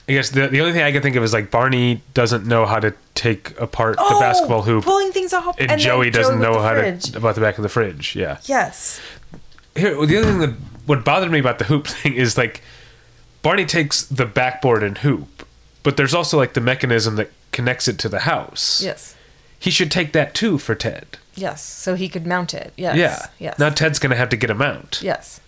[0.08, 2.66] I guess the the only thing I can think of is like Barney doesn't know
[2.66, 5.56] how to take apart the basketball hoop, Oh, Pulling things off.
[5.60, 7.12] and, then Joey doesn't with know how fridge.
[7.12, 8.16] to about the back of the fridge.
[8.16, 8.38] Yeah.
[8.46, 9.00] Yes.
[9.76, 10.54] Here, the other thing that
[10.86, 12.62] what bothered me about the hoop thing is like
[13.42, 15.46] Barney takes the backboard and hoop,
[15.84, 18.82] but there's also like the mechanism that connects it to the house.
[18.84, 19.16] Yes.
[19.60, 21.18] He should take that too for Ted.
[21.36, 21.64] Yes.
[21.64, 22.74] So he could mount it.
[22.78, 22.98] Yes.
[22.98, 23.26] Yeah.
[23.40, 23.60] Yes.
[23.60, 25.02] Now Ted's gonna have to get a mount.
[25.04, 25.40] yes.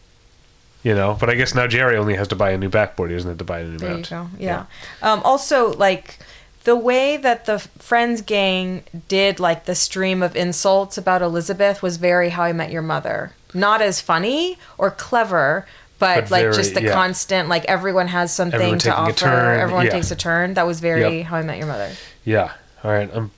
[0.83, 3.09] You know, but I guess now Jerry only has to buy a new backboard.
[3.09, 4.11] He doesn't have to buy a new There mount.
[4.11, 4.29] you go.
[4.37, 4.65] Yeah.
[5.01, 6.19] Um, also, like
[6.65, 11.95] the way that the Friends gang did like the stream of insults about Elizabeth was
[11.95, 13.31] very How I Met Your Mother.
[13.53, 15.65] Not as funny or clever,
[16.03, 16.93] but, But like very- just the yeah.
[16.93, 19.13] constant like everyone has something Everyone to offer.
[19.13, 19.91] turn, Everyone yeah.
[19.91, 20.53] takes a turn.
[20.55, 21.25] That was very Yep.
[21.27, 21.91] How I Met Your Mother.
[22.25, 22.51] Yeah.
[22.83, 23.09] All right.
[23.13, 23.31] I'm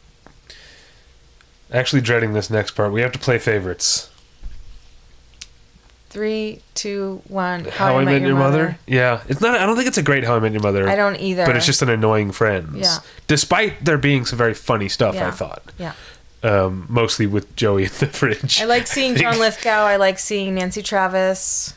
[1.72, 2.92] actually dreading this next part.
[2.92, 4.10] We have to play favorites.
[6.10, 7.66] Three, two, one.
[7.66, 8.78] How, I Met Your Mother.
[8.88, 9.22] Yeah.
[9.28, 9.60] It's not.
[9.60, 10.88] I don't think it's a great How I Met Your Mother.
[10.88, 11.46] I don't either.
[11.46, 12.78] But it's just an annoying Friends.
[12.78, 13.00] Yeah.
[13.28, 15.62] Despite there being some very funny stuff, I thought.
[15.78, 15.92] Yeah.
[16.42, 18.62] Um, mostly with Joey in the fridge.
[18.62, 19.70] I like seeing John Lithgow.
[19.86, 21.74] I like seeing Nancy Travis.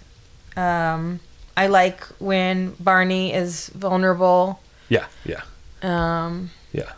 [0.59, 1.21] Um,
[1.57, 4.61] I like when Barney is vulnerable.
[4.89, 5.07] Yeah.
[5.25, 5.43] Yeah.
[5.83, 6.93] Um, Yeah.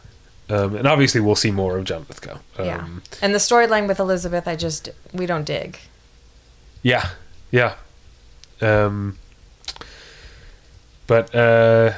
[0.49, 2.39] Um, and obviously, we'll see more of John Lithgow.
[2.59, 2.87] Um, yeah.
[3.23, 5.79] And the storyline with Elizabeth, I just we don't dig.
[6.83, 7.11] Yeah,
[7.53, 7.75] yeah.
[8.61, 9.17] Um,
[11.07, 11.93] but uh,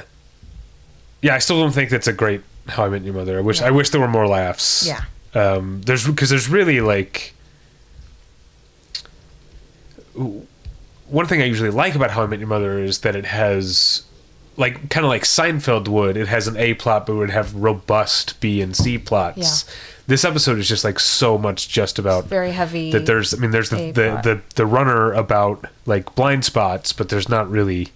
[1.21, 3.39] yeah, I still don't think that's a great How I Met Your Mother.
[3.39, 4.85] I wish I wish there were more laughs.
[4.85, 5.01] Yeah.
[5.33, 7.33] Um, there's because there's really like
[11.13, 14.01] one thing I usually like about How I Met Your Mother is that it has
[14.57, 16.17] like kind of like Seinfeld would.
[16.17, 19.37] It has an A plot, but it would have robust B and C plots.
[19.37, 19.73] Yeah.
[20.07, 22.91] This episode is just like so much just about Very heavy.
[22.91, 27.09] that there's I mean there's the the, the the runner about like blind spots, but
[27.09, 27.89] there's not really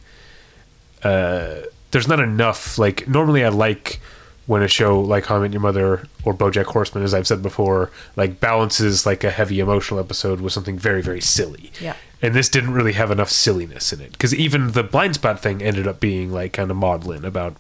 [1.04, 4.00] uh there's not enough like normally I like
[4.48, 7.44] when a show like How I Met Your Mother or BoJack Horseman, as I've said
[7.44, 11.72] before, like balances like a heavy emotional episode with something very very silly.
[11.80, 11.96] Yeah.
[12.22, 15.62] And this didn't really have enough silliness in it because even the blind spot thing
[15.62, 17.56] ended up being like kind of maudlin about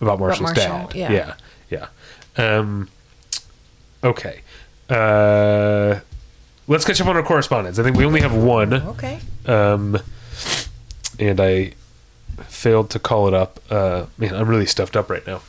[0.00, 0.94] about Marshall's Marshall, dad.
[0.94, 1.34] yeah.
[1.70, 1.88] yeah,
[2.36, 2.56] yeah.
[2.58, 2.88] Um,
[4.04, 4.40] okay.
[4.88, 6.00] Uh,
[6.66, 7.78] let's catch up on our correspondence.
[7.78, 9.20] I think we only have one, okay.
[9.46, 9.98] um,
[11.18, 11.72] and I
[12.44, 13.60] failed to call it up.
[13.70, 15.42] Uh, man, I'm really stuffed up right now.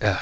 [0.00, 0.18] Uh,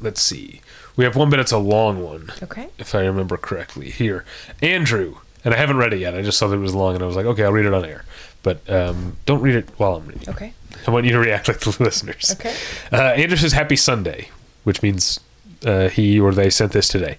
[0.00, 0.60] let's see.
[0.96, 2.68] We have one, but it's a long one, Okay.
[2.78, 3.90] if I remember correctly.
[3.90, 4.24] Here,
[4.62, 6.14] Andrew, and I haven't read it yet.
[6.14, 7.74] I just saw that it was long, and I was like, okay, I'll read it
[7.74, 8.04] on air.
[8.42, 10.28] But um, don't read it while I'm reading.
[10.30, 10.54] Okay.
[10.86, 12.34] I want you to react like the listeners.
[12.38, 12.54] Okay.
[12.92, 14.28] Uh, Andrew says Happy Sunday,
[14.64, 15.20] which means
[15.66, 17.18] uh, he or they sent this today.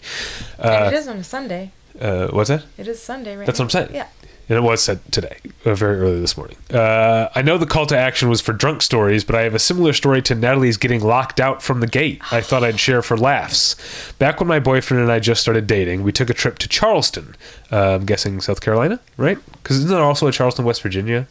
[0.58, 1.72] and Uh, it is on a Sunday.
[2.02, 2.64] uh, what's that?
[2.78, 3.46] It is Sunday, right?
[3.46, 3.90] That's what I'm saying.
[3.94, 4.08] Yeah.
[4.50, 6.56] And it was said today, uh, very early this morning.
[6.74, 9.60] Uh, I know the call to action was for drunk stories, but I have a
[9.60, 12.22] similar story to Natalie's getting locked out from the gate.
[12.32, 13.76] I thought I'd share for laughs.
[14.14, 17.36] Back when my boyfriend and I just started dating, we took a trip to Charleston.
[17.72, 19.38] Uh, I'm guessing South Carolina, right?
[19.52, 21.28] Because isn't there also a Charleston, West Virginia?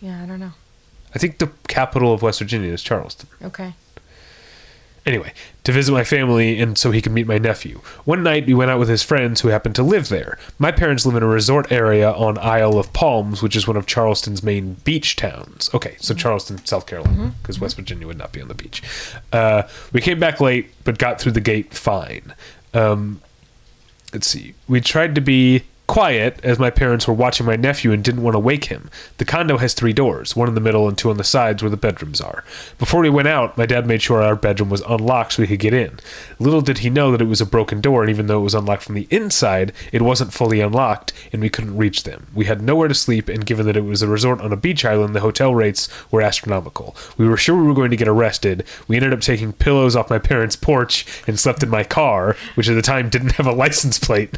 [0.00, 0.52] Yeah, I don't know.
[1.14, 3.28] I think the capital of West Virginia is Charleston.
[3.44, 3.74] Okay.
[5.06, 5.32] Anyway,
[5.64, 7.80] to visit my family and so he could meet my nephew.
[8.04, 10.38] One night we went out with his friends who happened to live there.
[10.58, 13.86] My parents live in a resort area on Isle of Palms, which is one of
[13.86, 15.70] Charleston's main beach towns.
[15.72, 18.82] Okay, so Charleston, South Carolina, because West Virginia would not be on the beach.
[19.32, 22.34] Uh, we came back late, but got through the gate fine.
[22.74, 23.22] Um,
[24.12, 24.54] let's see.
[24.68, 28.36] We tried to be quiet as my parents were watching my nephew and didn't want
[28.36, 28.88] to wake him.
[29.18, 31.70] The condo has three doors, one in the middle and two on the sides where
[31.70, 32.44] the bedrooms are.
[32.78, 35.58] Before we went out, my dad made sure our bedroom was unlocked so we could
[35.58, 35.98] get in.
[36.38, 38.54] Little did he know that it was a broken door, and even though it was
[38.54, 42.28] unlocked from the inside, it wasn't fully unlocked, and we couldn't reach them.
[42.32, 44.84] We had nowhere to sleep, and given that it was a resort on a beach
[44.84, 46.94] island, the hotel rates were astronomical.
[47.18, 48.64] We were sure we were going to get arrested.
[48.86, 52.68] We ended up taking pillows off my parents' porch and slept in my car, which
[52.68, 54.36] at the time didn't have a license plate.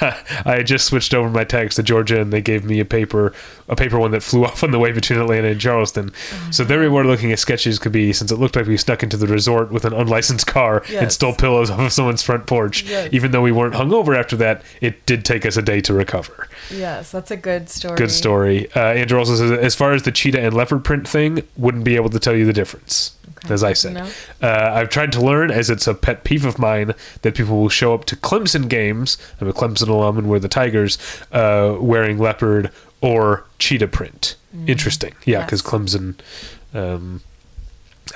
[0.44, 3.32] I just switched over my tags to Georgia, and they gave me a paper,
[3.68, 6.12] a paper one that flew off on the way between Atlanta and Charleston.
[6.50, 6.68] So mm-hmm.
[6.68, 9.02] there we were looking as sketchy as could be, since it looked like we snuck
[9.02, 12.82] into the resort with an unlicensed car and stole pillows off of someone's front porch.
[12.82, 13.08] Yes.
[13.12, 16.48] Even though we weren't hungover after that, it did take us a day to recover.
[16.70, 17.96] Yes, that's a good story.
[17.96, 18.68] Good story.
[18.74, 21.96] Uh, Andrew also says, as far as the cheetah and leopard print thing, wouldn't be
[21.96, 23.16] able to tell you the difference.
[23.48, 24.06] As I said, No.
[24.42, 27.70] uh, I've tried to learn, as it's a pet peeve of mine, that people will
[27.70, 29.16] show up to Clemson games.
[29.40, 30.98] I'm a Clemson alum, and we're the Tigers,
[31.32, 34.36] uh, wearing leopard or cheetah print.
[34.66, 35.64] Interesting, yeah, because Mm.
[35.64, 35.94] Yes.
[35.94, 36.14] Clemson,
[36.78, 37.22] um,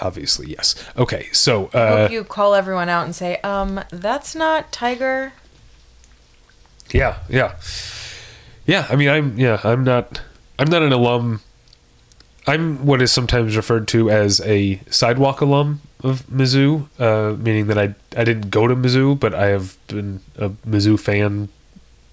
[0.02, 0.74] obviously, yes.
[0.98, 5.32] Okay, so uh, hope you call everyone out and say, um, that's not Tiger.
[6.90, 7.52] Yeah, yeah,
[8.66, 8.86] yeah.
[8.90, 10.20] I mean, I'm yeah, I'm not,
[10.58, 11.40] I'm not an alum.
[12.46, 17.78] I'm what is sometimes referred to as a sidewalk alum of Mizzou, uh, meaning that
[17.78, 21.48] I I didn't go to Mizzou, but I have been a Mizzou fan.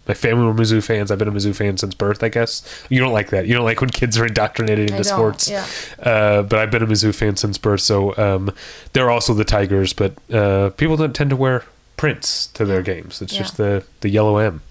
[0.08, 1.12] My family were Mizzou fans.
[1.12, 2.24] I've been a Mizzou fan since birth.
[2.24, 3.46] I guess you don't like that.
[3.46, 5.48] You don't like when kids are indoctrinated into sports.
[5.50, 5.66] yeah.
[6.02, 8.52] Uh, but I've been a Mizzou fan since birth, so um,
[8.94, 9.94] they're also the Tigers.
[9.94, 11.66] But uh, people don't tend to wear
[11.98, 13.22] prints to their games.
[13.22, 13.40] It's Yeah.
[13.40, 14.62] just the the yellow M.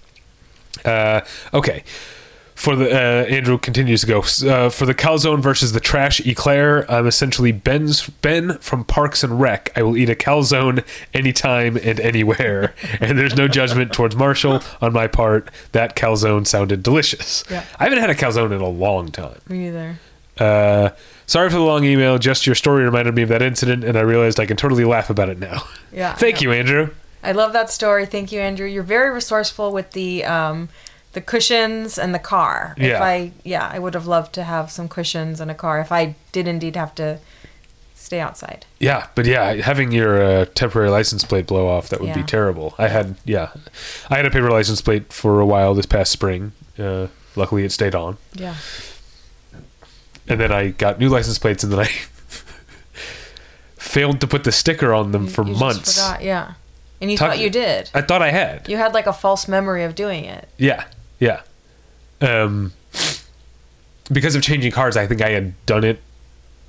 [0.85, 1.21] Uh,
[1.53, 1.83] okay.
[2.55, 6.89] For the uh, Andrew continues to go uh, for the calzone versus the trash eclair.
[6.91, 9.71] I'm essentially Ben's Ben from Parks and Rec.
[9.75, 14.93] I will eat a calzone anytime and anywhere, and there's no judgment towards Marshall on
[14.93, 15.49] my part.
[15.71, 17.43] That calzone sounded delicious.
[17.49, 17.65] Yeah.
[17.79, 19.39] I haven't had a calzone in a long time.
[19.49, 19.97] Me either.
[20.37, 20.91] Uh,
[21.25, 22.19] sorry for the long email.
[22.19, 25.09] Just your story reminded me of that incident, and I realized I can totally laugh
[25.09, 25.63] about it now.
[25.91, 26.13] Yeah.
[26.15, 26.91] Thank you, Andrew.
[27.23, 28.05] I love that story.
[28.05, 28.67] Thank you, Andrew.
[28.67, 30.69] You're very resourceful with the um,
[31.13, 32.73] the cushions and the car.
[32.77, 32.83] Yeah.
[32.85, 33.03] If Yeah.
[33.03, 36.15] I yeah, I would have loved to have some cushions and a car if I
[36.31, 37.19] did indeed have to
[37.95, 38.65] stay outside.
[38.79, 42.73] Yeah, but yeah, having your uh, temporary license plate blow off that would be terrible.
[42.77, 43.51] I had yeah,
[44.09, 46.51] I had a paper license plate for a while this past spring.
[46.79, 48.55] Uh, luckily, it stayed on, Yeah.
[50.27, 51.85] and then I got new license plates, and then I
[53.77, 55.95] failed to put the sticker on them for You months.
[56.01, 56.53] forgot, yeah.
[57.01, 57.89] And you Talk- thought you did.
[57.93, 58.69] I thought I had.
[58.69, 60.47] You had like a false memory of doing it.
[60.57, 60.85] Yeah,
[61.19, 61.41] yeah.
[62.21, 62.73] Um,
[64.11, 65.99] because of changing cars, I think I had done it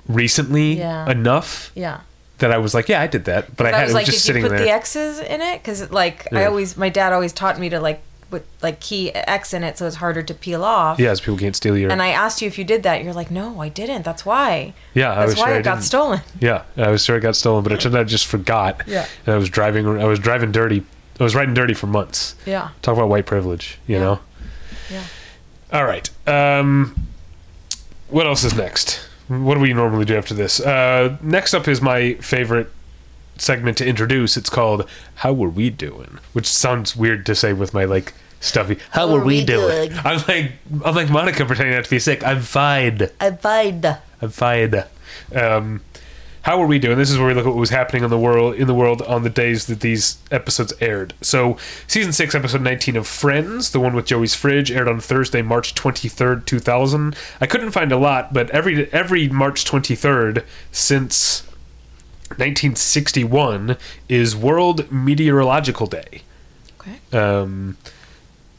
[0.07, 1.09] recently Yeah.
[1.09, 1.99] enough Yeah.
[2.39, 3.93] that I was like, yeah, I did that, but I That had was it was
[3.95, 4.65] like, just did you sitting put there.
[4.65, 5.61] the X's in it?
[5.61, 8.01] Because like I always, my dad always taught me to like
[8.33, 10.99] put like key X in it so it's harder to peel off.
[10.99, 11.91] yeah, so people can't steal your.
[11.91, 13.03] And I asked you if you did that.
[13.03, 14.03] You're like, no, I didn't.
[14.03, 14.73] That's why.
[14.93, 16.21] yeah, I That's was why sure I it got stolen.
[16.39, 18.81] Yeah, I was sure it got stolen, but it turned out I just forgot.
[18.87, 19.05] Yeah.
[19.25, 19.87] and I was driving.
[19.87, 20.83] I was driving dirty.
[21.19, 22.35] I was riding dirty for months.
[22.45, 22.69] Yeah.
[22.81, 24.01] Talk about white privilege, you Yeah.
[24.03, 24.19] know.
[24.89, 25.03] Yeah.
[25.71, 26.09] All right.
[26.27, 26.95] Um,
[28.09, 28.99] what else is next?
[29.27, 30.59] What do we normally do after this?
[30.59, 32.69] Uh, next up is my favorite
[33.37, 34.37] segment to introduce.
[34.37, 38.13] It's called "How Were We Doing," which sounds weird to say with my like
[38.43, 38.77] stuffy.
[38.91, 39.91] How, are we, doing?
[40.03, 40.51] I'm like
[40.83, 42.25] I'm like Monica pretending not to be sick.
[42.25, 43.09] I'm fine.
[43.19, 43.83] I'm fine.
[44.21, 44.83] I'm fine.
[45.35, 45.81] Um,
[46.43, 46.97] how are we doing?
[46.97, 49.01] This is where we look at what was happening in the world in the world
[49.03, 51.13] on the days that these episodes aired.
[51.21, 55.41] So, season six, episode nineteen of Friends, the one with Joey's fridge, aired on Thursday,
[55.41, 57.15] March twenty third, two thousand.
[57.39, 61.43] I couldn't find a lot, but every every March twenty third since
[62.37, 63.77] 1961
[64.09, 66.23] is World Meteorological Day
[66.79, 66.99] Okay.
[67.17, 67.77] um,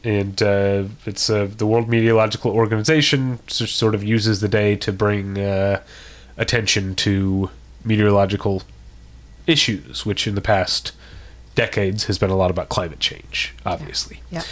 [0.05, 5.39] and uh, it's uh, the World Meteorological Organization sort of uses the day to bring
[5.39, 5.81] uh,
[6.37, 7.49] attention to
[7.83, 8.61] meteorological
[9.47, 10.91] issues, which in the past
[11.55, 14.21] decades has been a lot about climate change, obviously.
[14.29, 14.43] Yeah.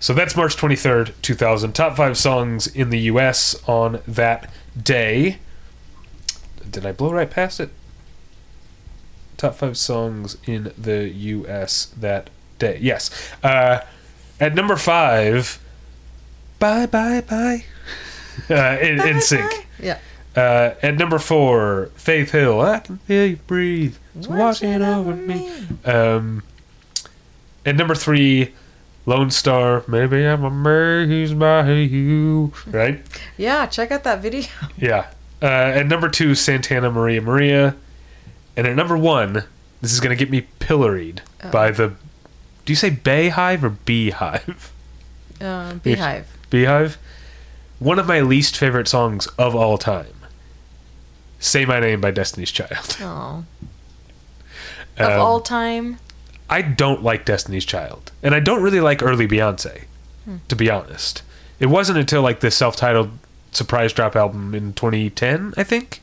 [0.00, 1.74] So that's March 23rd, 2000.
[1.74, 3.54] Top five songs in the U.S.
[3.68, 4.50] on that
[4.80, 5.38] day.
[6.68, 7.68] Did I blow right past it?
[9.36, 11.92] Top five songs in the U.S.
[11.98, 12.78] that day.
[12.80, 13.10] Yes.
[13.42, 13.80] Uh,
[14.42, 15.60] at number five,
[16.58, 17.64] Bye Bye Bye.
[18.48, 19.66] Uh, in, in sync.
[19.78, 19.98] Yeah.
[20.34, 22.62] Uh, at number four, Faith Hill.
[22.62, 23.96] I can feel you breathe.
[24.16, 25.52] It's washing over me.
[25.84, 26.42] Um,
[27.66, 28.54] at number three,
[29.04, 29.84] Lone Star.
[29.86, 32.54] Maybe I'm amazed by you.
[32.66, 33.02] Right?
[33.36, 34.48] Yeah, check out that video.
[34.78, 35.08] Yeah.
[35.42, 37.76] Uh, at number two, Santana Maria Maria.
[38.56, 39.44] And at number one,
[39.82, 41.20] this is going to get me pilloried
[41.50, 41.94] by the.
[42.64, 44.72] Do you say BeyHive or Beehive?
[45.40, 46.36] Uh, Beehive.
[46.50, 46.96] Beehive?
[47.78, 50.14] One of my least favorite songs of all time.
[51.40, 52.96] Say My Name by Destiny's Child.
[53.00, 53.44] Oh.
[54.96, 55.98] Of Um, all time.
[56.48, 58.12] I don't like Destiny's Child.
[58.22, 59.84] And I don't really like early Beyonce,
[60.48, 61.22] to be honest.
[61.58, 63.10] It wasn't until like the self titled
[63.50, 66.01] surprise drop album in 2010, I think,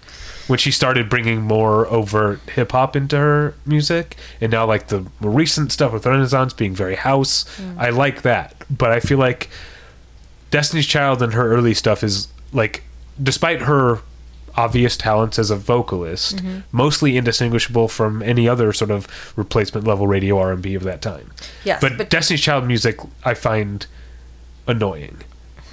[0.49, 4.17] when she started bringing more overt hip hop into her music.
[4.41, 7.77] And now, like the more recent stuff with Renaissance being very house, mm.
[7.77, 8.55] I like that.
[8.69, 9.49] But I feel like
[10.49, 12.83] Destiny's Child and her early stuff is like,
[13.21, 13.99] despite her
[14.55, 16.61] obvious talents as a vocalist, mm-hmm.
[16.71, 21.01] mostly indistinguishable from any other sort of replacement level radio R and B of that
[21.03, 21.31] time.
[21.63, 23.85] Yes, but, but- Destiny's Child music I find
[24.65, 25.21] annoying.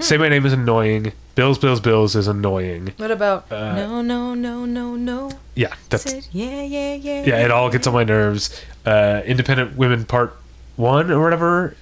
[0.00, 1.12] Say my name is annoying.
[1.34, 2.92] Bills, Bills, Bills is annoying.
[2.96, 5.30] What about Uh, no, no, no, no, no?
[5.54, 7.24] Yeah, that's Said, yeah, yeah, yeah.
[7.24, 7.44] yeah.
[7.44, 8.62] It all gets on my nerves.
[8.84, 10.36] Uh, Independent Women Part
[10.76, 11.76] One or whatever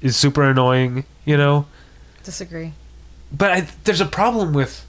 [0.00, 1.04] is super annoying.
[1.24, 1.66] You know.
[2.24, 2.72] Disagree.
[3.32, 4.84] but I, there's a problem with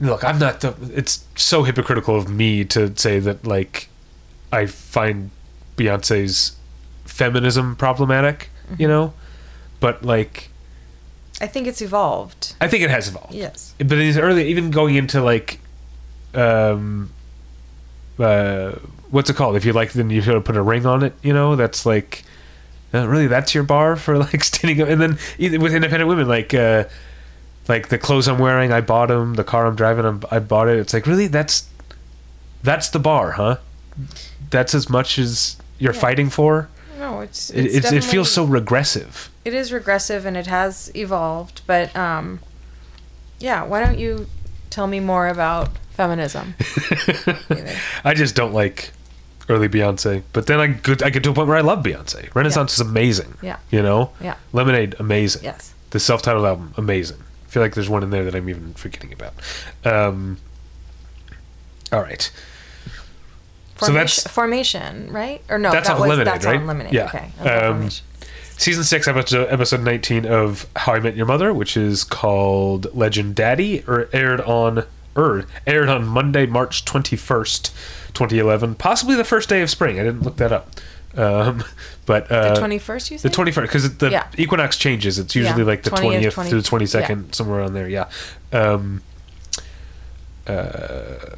[0.00, 3.88] look i'm not the it's so hypocritical of me to say that like
[4.50, 5.30] i find
[5.76, 6.56] beyonce's
[7.04, 9.12] feminism problematic you know
[9.80, 10.48] but like
[11.42, 12.54] I think it's evolved.
[12.60, 13.34] i think it has evolved.
[13.34, 13.74] Yes.
[13.78, 15.58] but it's early even going into like
[16.34, 17.10] um
[18.18, 18.72] uh
[19.10, 19.56] what's it called?
[19.56, 21.56] If you like then you should put a ring on it you know?
[21.56, 22.24] That's like
[22.94, 24.88] uh, really that's your bar for like standing up?
[24.88, 25.18] And then
[25.60, 26.84] with independent women like uh
[27.68, 30.68] like the clothes i'm wearing i bought them the car i'm driving I'm, i bought
[30.68, 30.78] it.
[30.78, 31.68] It's like really that's
[32.62, 33.56] that's the bar huh?
[34.50, 36.00] That's as much as you're Yeah.
[36.00, 36.68] fighting for?
[36.98, 40.90] No, it's it, it's it's, it feels so regressive it is regressive and it has
[40.94, 42.40] evolved, but um
[43.38, 44.26] yeah, why don't you
[44.70, 46.54] tell me more about feminism?
[48.04, 48.92] I just don't like
[49.48, 50.22] early Beyonce.
[50.32, 52.32] But then I get I get to a point where I love Beyonce.
[52.34, 53.36] Renaissance is amazing.
[53.42, 53.58] Yeah.
[53.70, 54.12] You know?
[54.20, 54.36] Yeah.
[54.52, 55.42] Lemonade, amazing.
[55.44, 55.74] Yes.
[55.90, 57.18] The self titled album, amazing.
[57.46, 59.34] I feel like there's one in there that I'm even forgetting about.
[59.84, 60.38] Um
[61.92, 62.30] all right.
[63.78, 65.42] So Formation, that's- formation, right?
[65.48, 66.56] Or no, That's that was Lemonade, that's right?
[66.60, 66.92] on Lemonade.
[66.92, 67.06] Yeah.
[67.06, 67.32] Okay.
[67.40, 68.04] Um, Formation.
[68.62, 73.34] Season six, episode episode nineteen of How I Met Your Mother, which is called Legend
[73.34, 74.84] Daddy, or aired on
[75.16, 77.74] er, aired on Monday, March twenty first,
[78.14, 79.98] twenty eleven, possibly the first day of spring.
[79.98, 80.70] I didn't look that up,
[81.16, 81.64] um,
[82.06, 84.28] but uh, the twenty first, you said the twenty first because the Yeah.
[84.38, 85.18] equinox changes.
[85.18, 87.88] It's usually Yeah, like the 20th, to the twenty second, somewhere on there.
[87.88, 88.08] Yeah.
[88.52, 89.02] Um,
[90.46, 91.36] uh,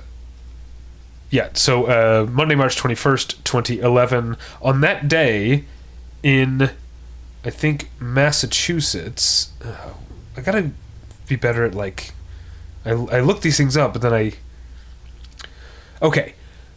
[1.30, 1.48] yeah.
[1.54, 4.36] So uh, Monday, March twenty first, twenty eleven.
[4.60, 5.64] On that day,
[6.22, 6.70] in
[7.45, 9.90] I think Massachusetts, uh,
[10.36, 10.70] I gotta
[11.28, 12.12] be better at like.
[12.84, 14.32] I I look these things up, but then I.
[16.02, 16.35] Okay.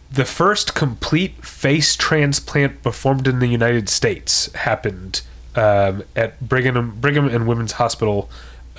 [0.10, 5.22] The first complete face transplant performed in the United States happened
[5.56, 8.30] um, at Brigham Brigham and Women's Hospital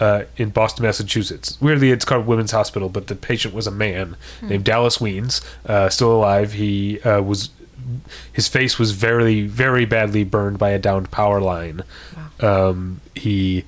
[0.00, 1.58] uh, in Boston, Massachusetts.
[1.60, 5.88] Weirdly, it's called Women's Hospital, but the patient was a man named Dallas Wiens, uh,
[5.88, 6.54] still alive.
[6.54, 7.50] He uh, was
[8.32, 11.82] his face was very very badly burned by a downed power line.
[12.40, 13.64] Um, he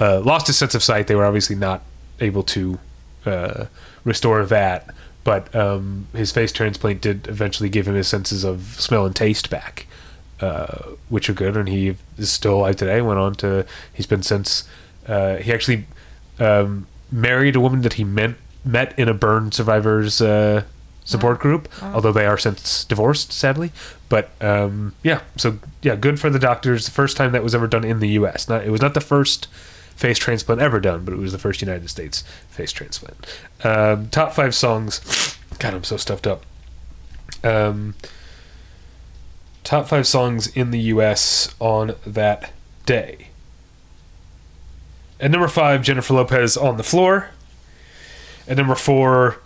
[0.00, 1.06] uh, lost his sense of sight.
[1.06, 1.82] They were obviously not
[2.20, 2.78] able to
[3.26, 3.66] uh,
[4.04, 4.88] restore that,
[5.24, 9.50] but um, his face transplant did eventually give him his senses of smell and taste
[9.50, 9.86] back,
[10.40, 11.56] uh, which are good.
[11.56, 13.00] And he is still alive today.
[13.00, 14.68] Went on to he's been since
[15.06, 15.86] uh, he actually
[16.38, 18.34] um, married a woman that he met
[18.64, 20.62] met in a burn survivors uh,
[21.12, 21.68] support group.
[21.82, 23.72] Although they are since divorced, sadly.
[24.08, 26.84] But um, yeah, so yeah, good for the doctors.
[26.84, 28.48] The first time that was ever done in the U.S.
[28.48, 29.46] Not it was not the first
[29.96, 33.26] face transplant ever done, but it was the first United States face transplant.
[33.62, 35.38] Um, top five songs.
[35.58, 36.44] God, I'm so stuffed up.
[37.44, 37.94] Um,
[39.64, 41.54] top five songs in the U.S.
[41.60, 42.52] on that
[42.86, 43.28] day.
[45.20, 47.30] At number five, Jennifer Lopez on the floor.
[48.48, 49.38] At number four,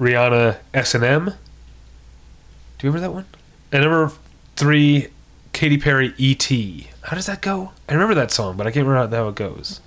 [0.00, 1.26] Rihanna S and M.
[1.26, 3.26] Do you remember that one?
[3.70, 4.10] At number
[4.56, 5.08] three,
[5.52, 6.88] Katy Perry E.T.
[7.02, 7.72] How does that go?
[7.88, 9.80] I remember that song, but I can't remember how it goes.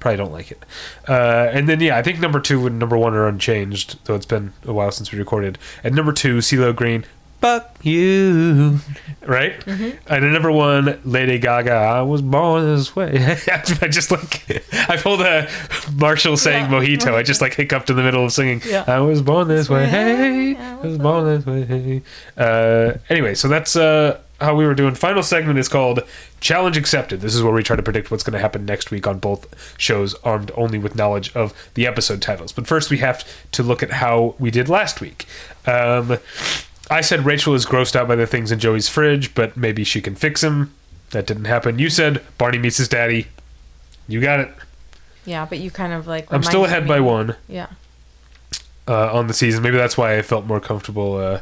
[0.00, 0.62] Probably don't like it.
[1.08, 4.26] Uh, and then yeah, I think number two and number one are unchanged, though it's
[4.26, 5.58] been a while since we recorded.
[5.82, 7.06] And number two, CeeLo Green,
[7.44, 8.78] fuck you.
[9.26, 9.54] Right?
[9.66, 13.12] And then number one, Lady Gaga, I was born this way.
[13.52, 15.48] I just like, I pulled a
[15.94, 16.70] Marshall saying Yeah.
[16.70, 17.14] mojito.
[17.14, 18.84] I just like hiccuped in the middle of singing, Yeah.
[18.86, 19.86] I was born this way.
[19.86, 22.02] Hey, I I was born this way.
[22.36, 24.94] Uh, anyway, so that's uh, how we were doing.
[24.94, 26.00] Final segment is called
[26.40, 27.20] Challenge Accepted.
[27.20, 29.46] This is where we try to predict what's going to happen next week on both
[29.78, 32.52] shows, armed only with knowledge of the episode titles.
[32.52, 33.22] But first, we have
[33.52, 35.26] to look at how we did last week.
[35.66, 36.18] Um,
[36.90, 40.00] I said Rachel is grossed out by the things in Joey's fridge, but maybe she
[40.00, 40.74] can fix him.
[41.10, 41.78] That didn't happen.
[41.78, 43.28] You said Barney meets his daddy.
[44.08, 44.50] You got it.
[45.24, 46.30] Yeah, but you kind of like.
[46.32, 47.68] I'm still ahead me- by one Yeah.
[48.86, 49.62] uh, on the season.
[49.62, 51.40] Maybe that's why I felt more comfortable uh,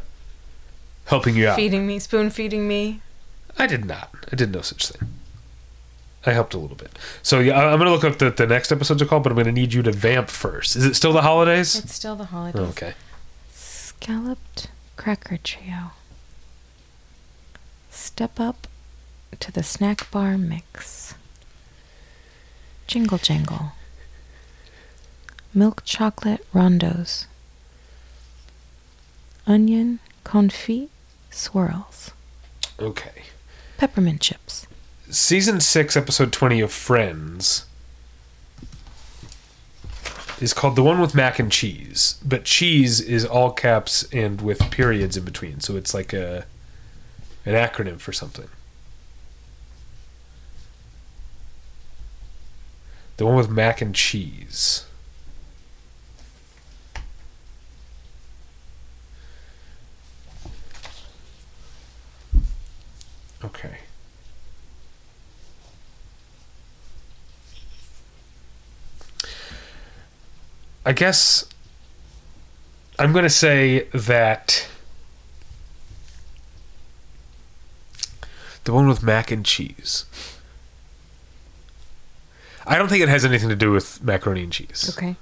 [1.07, 1.57] helping you out.
[1.57, 3.01] Feeding me, spoon feeding me.
[3.59, 4.11] I did not.
[4.31, 5.09] I did no such thing.
[6.25, 6.97] I helped a little bit.
[7.25, 9.51] So yeah, I'm gonna look up the the next episodes are called, but I'm gonna
[9.51, 10.77] need you to vamp first.
[10.77, 11.75] Is it still the holidays?
[11.77, 12.61] It's still the holidays.
[12.63, 12.95] Oh, okay.
[13.53, 15.93] Scalloped cracker trio.
[17.91, 18.67] Step up
[19.41, 21.15] to the snack bar mix.
[22.87, 23.73] Jingle jangle.
[25.55, 27.27] Milk chocolate rondos.
[29.47, 30.89] Onion confit
[31.31, 32.13] swirls.
[32.79, 33.25] Okay.
[33.77, 34.67] Peppermint chips.
[35.11, 37.67] Season six, episode twenty of Friends
[40.43, 44.59] is called the one with mac and cheese, but cheese is all caps and with
[44.73, 46.45] periods in between, so it's like a
[47.47, 48.49] an acronym for something.
[53.19, 54.85] The one with mac and cheese.
[63.45, 63.79] Okay.
[70.85, 71.47] I guess
[72.99, 74.69] I'm going to say that
[78.65, 80.05] the one with mac and cheese.
[82.67, 84.95] I don't think it has anything to do with macaroni and cheese.
[84.97, 85.17] Okay.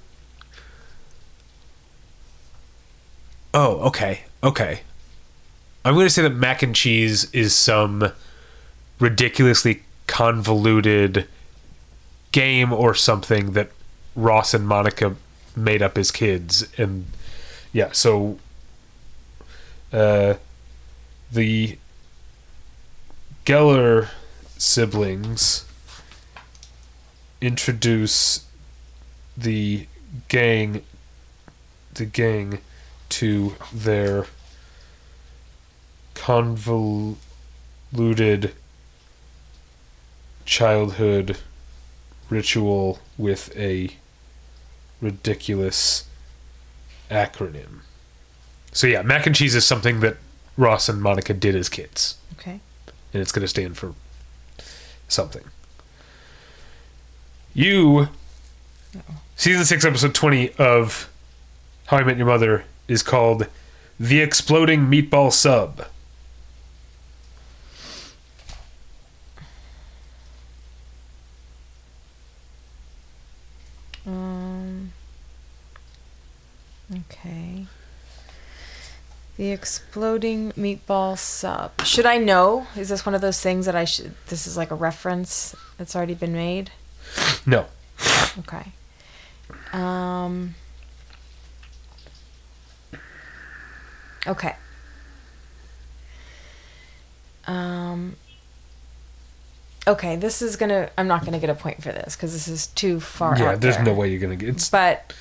[3.53, 4.21] Oh, okay.
[4.43, 4.81] Okay.
[5.83, 8.11] I'm going to say that mac and cheese is some
[8.99, 11.27] ridiculously convoluted
[12.31, 13.71] game or something that
[14.15, 15.15] Ross and Monica
[15.55, 17.05] made up as kids and
[17.73, 18.37] yeah, so
[19.91, 20.35] uh
[21.31, 21.77] the
[23.45, 24.09] Geller
[24.57, 25.65] siblings
[27.41, 28.45] introduce
[29.35, 29.87] the
[30.27, 30.83] gang
[31.93, 32.59] the gang
[33.09, 34.25] to their
[36.13, 37.15] convoluted
[40.45, 41.37] childhood
[42.29, 43.89] ritual with a
[45.01, 46.05] ridiculous
[47.09, 47.79] acronym.
[48.71, 50.17] So yeah, mac and cheese is something that
[50.57, 52.59] Ross and Monica did as kids, Okay.
[53.13, 53.93] and it's going to stand for
[55.07, 55.43] something.
[57.53, 58.07] You,
[59.35, 61.09] season six, episode twenty of
[61.87, 63.47] How I Met Your Mother is called
[63.99, 65.85] "The Exploding Meatball Sub."
[76.93, 77.65] Okay.
[79.37, 81.81] The exploding meatball sub.
[81.85, 82.67] Should I know?
[82.75, 84.13] Is this one of those things that I should?
[84.27, 86.71] This is like a reference that's already been made.
[87.45, 87.65] No,
[88.39, 88.71] Okay.
[89.73, 90.55] Um.
[94.27, 94.55] Okay.
[97.47, 98.15] Um.
[99.87, 100.89] Okay, this is gonna.
[100.97, 103.37] I'm not gonna get a point for this because this is too far.
[103.37, 103.85] yeah, out there's there.
[103.85, 104.49] no way you're gonna get.
[104.49, 105.13] It's But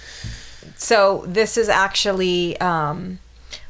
[0.76, 3.18] so this is actually um,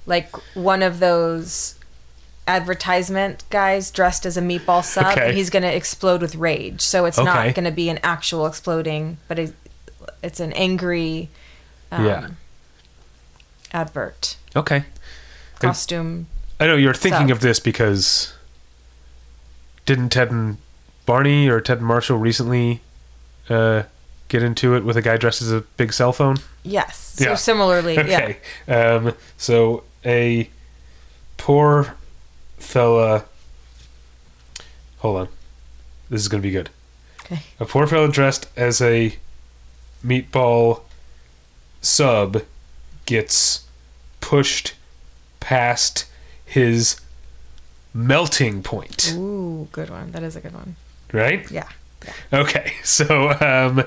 [0.06, 1.76] like one of those
[2.46, 5.28] advertisement guys dressed as a meatball sub, Okay.
[5.28, 6.80] and he's going to explode with rage.
[6.80, 7.24] So it's Okay.
[7.26, 9.54] not going to be an actual exploding, but it,
[10.22, 11.28] it's an angry
[11.92, 12.28] um, Yeah.
[13.72, 14.84] advert okay.
[15.60, 16.26] costume.
[16.58, 17.36] I know you're thinking Sub.
[17.36, 18.32] of this because
[19.86, 20.58] didn't Ted and
[21.06, 22.80] Barney or Ted and Marshall recently
[23.48, 23.84] uh,
[24.28, 26.36] get into it with a guy dressed as a big cell phone?
[26.62, 27.14] Yes.
[27.18, 27.34] So Yeah.
[27.36, 28.38] similarly, Okay.
[28.68, 30.48] Um, so a
[31.36, 31.94] poor
[32.58, 33.24] fella.
[34.98, 35.28] Hold on.
[36.10, 36.70] This is going to be good.
[37.24, 37.40] Okay.
[37.58, 39.16] A poor fella dressed as a
[40.04, 40.82] meatball
[41.80, 42.42] sub
[43.06, 43.64] gets
[44.20, 44.74] pushed
[45.40, 46.04] past
[46.44, 47.00] his
[47.94, 50.12] melting point, Ooh, good one.
[50.12, 50.76] That is a good one.
[51.12, 51.48] right?
[51.50, 51.68] Yeah.
[52.32, 53.84] Okay, so um,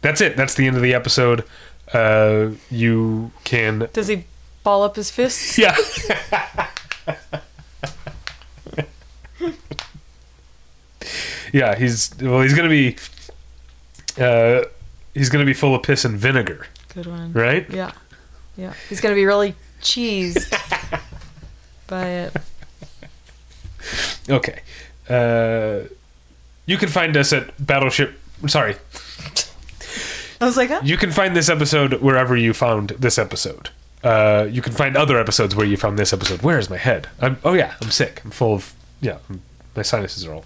[0.00, 0.36] that's it.
[0.36, 1.44] That's the end of the episode.
[1.92, 4.24] Uh, you can, Does he
[4.64, 5.56] ball up his fists?
[5.58, 5.76] yeah.
[11.52, 12.40] Yeah, he's well.
[12.42, 12.96] He's gonna be.
[14.18, 14.62] Uh,
[15.14, 17.32] he's gonna be full of piss and vinegar, Good one.
[17.32, 17.68] right?
[17.70, 17.92] Yeah.
[18.56, 18.72] Yeah.
[18.88, 20.50] He's going to be really cheesed
[21.86, 22.36] by it.
[24.30, 24.60] Okay.
[25.08, 25.86] Uh,
[26.64, 28.18] you can find us at Battleship.
[28.46, 28.76] Sorry,
[30.40, 30.80] I was like, huh?
[30.84, 33.70] you can find this episode wherever you found this episode.
[34.04, 36.42] Uh, you can find other episodes where you found this episode.
[36.42, 37.08] Where is my head?
[37.20, 38.22] I'm, oh yeah, I'm sick.
[38.24, 39.18] I'm full of yeah.
[39.74, 40.44] My sinuses are all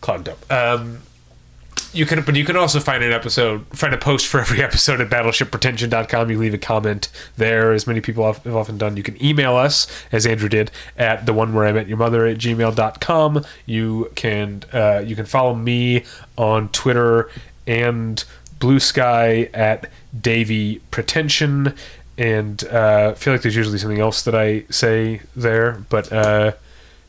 [0.00, 0.52] clogged up.
[0.52, 1.02] Um,
[1.92, 5.00] you can, but you can also find an episode, find a post for every episode
[5.00, 6.30] at battleshippretension.com.
[6.30, 8.96] You leave a comment there, as many people have have often done.
[8.96, 12.26] You can email us, as Andrew did, at the one where I met your mother
[12.26, 13.44] at gmail.com.
[13.64, 16.04] You can, uh, you can follow me
[16.36, 17.30] on Twitter
[17.66, 18.22] and
[18.58, 21.74] Bluesky at Davy Pretension.
[22.18, 26.52] And uh, I feel like there's usually something else that I say there, but uh,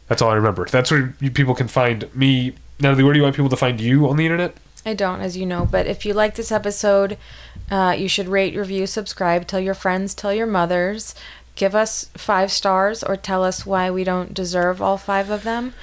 [0.08, 0.66] that's all I remember.
[0.66, 2.54] That's where you, people can find me.
[2.80, 4.56] Natalie, where do you want people to find you on the internet?
[4.86, 5.68] I don't, as you know.
[5.70, 7.18] But if you like this episode,
[7.72, 11.16] uh, you should rate, review, subscribe, tell your friends, tell your mothers,
[11.56, 15.74] give us five stars, or tell us why we don't deserve all five of them.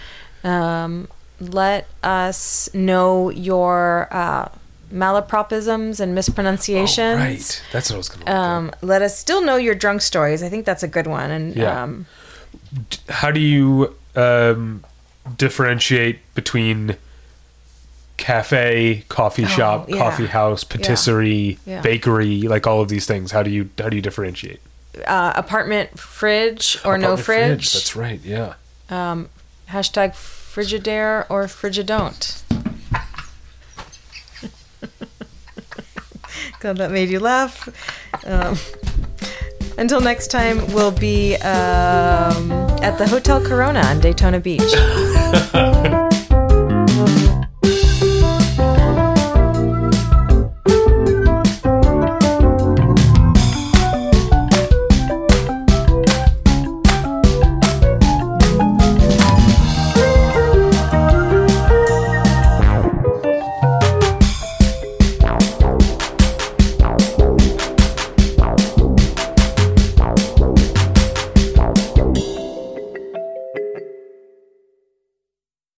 [0.42, 1.08] Um,
[1.40, 4.48] let us know your uh,
[4.94, 6.98] malapropisms and mispronunciations.
[6.98, 7.62] Oh, right.
[7.72, 10.42] That's what I was going to Um, let us still know your drunk stories.
[10.42, 11.30] I think that's a good one.
[11.30, 11.82] And Yeah.
[11.82, 12.06] um,
[13.08, 14.84] How do you um,
[15.36, 16.96] differentiate between
[18.16, 19.98] cafe, coffee shop, yeah.
[19.98, 21.80] coffee house, patisserie, Yeah.
[21.80, 23.32] bakery, like all of these things?
[23.32, 24.60] How do you how do you differentiate?
[25.08, 27.72] uh, apartment fridge or no Apartment fridge.
[27.72, 28.20] That's right.
[28.22, 28.54] Yeah.
[28.90, 29.28] um,
[29.70, 32.42] hashtag Frigidaire or Frigidon't.
[36.60, 37.68] Glad that made you laugh.
[38.24, 38.56] Um,
[39.78, 42.52] until next time, we'll be um,
[42.82, 44.62] at the Hotel Corona on Daytona Beach.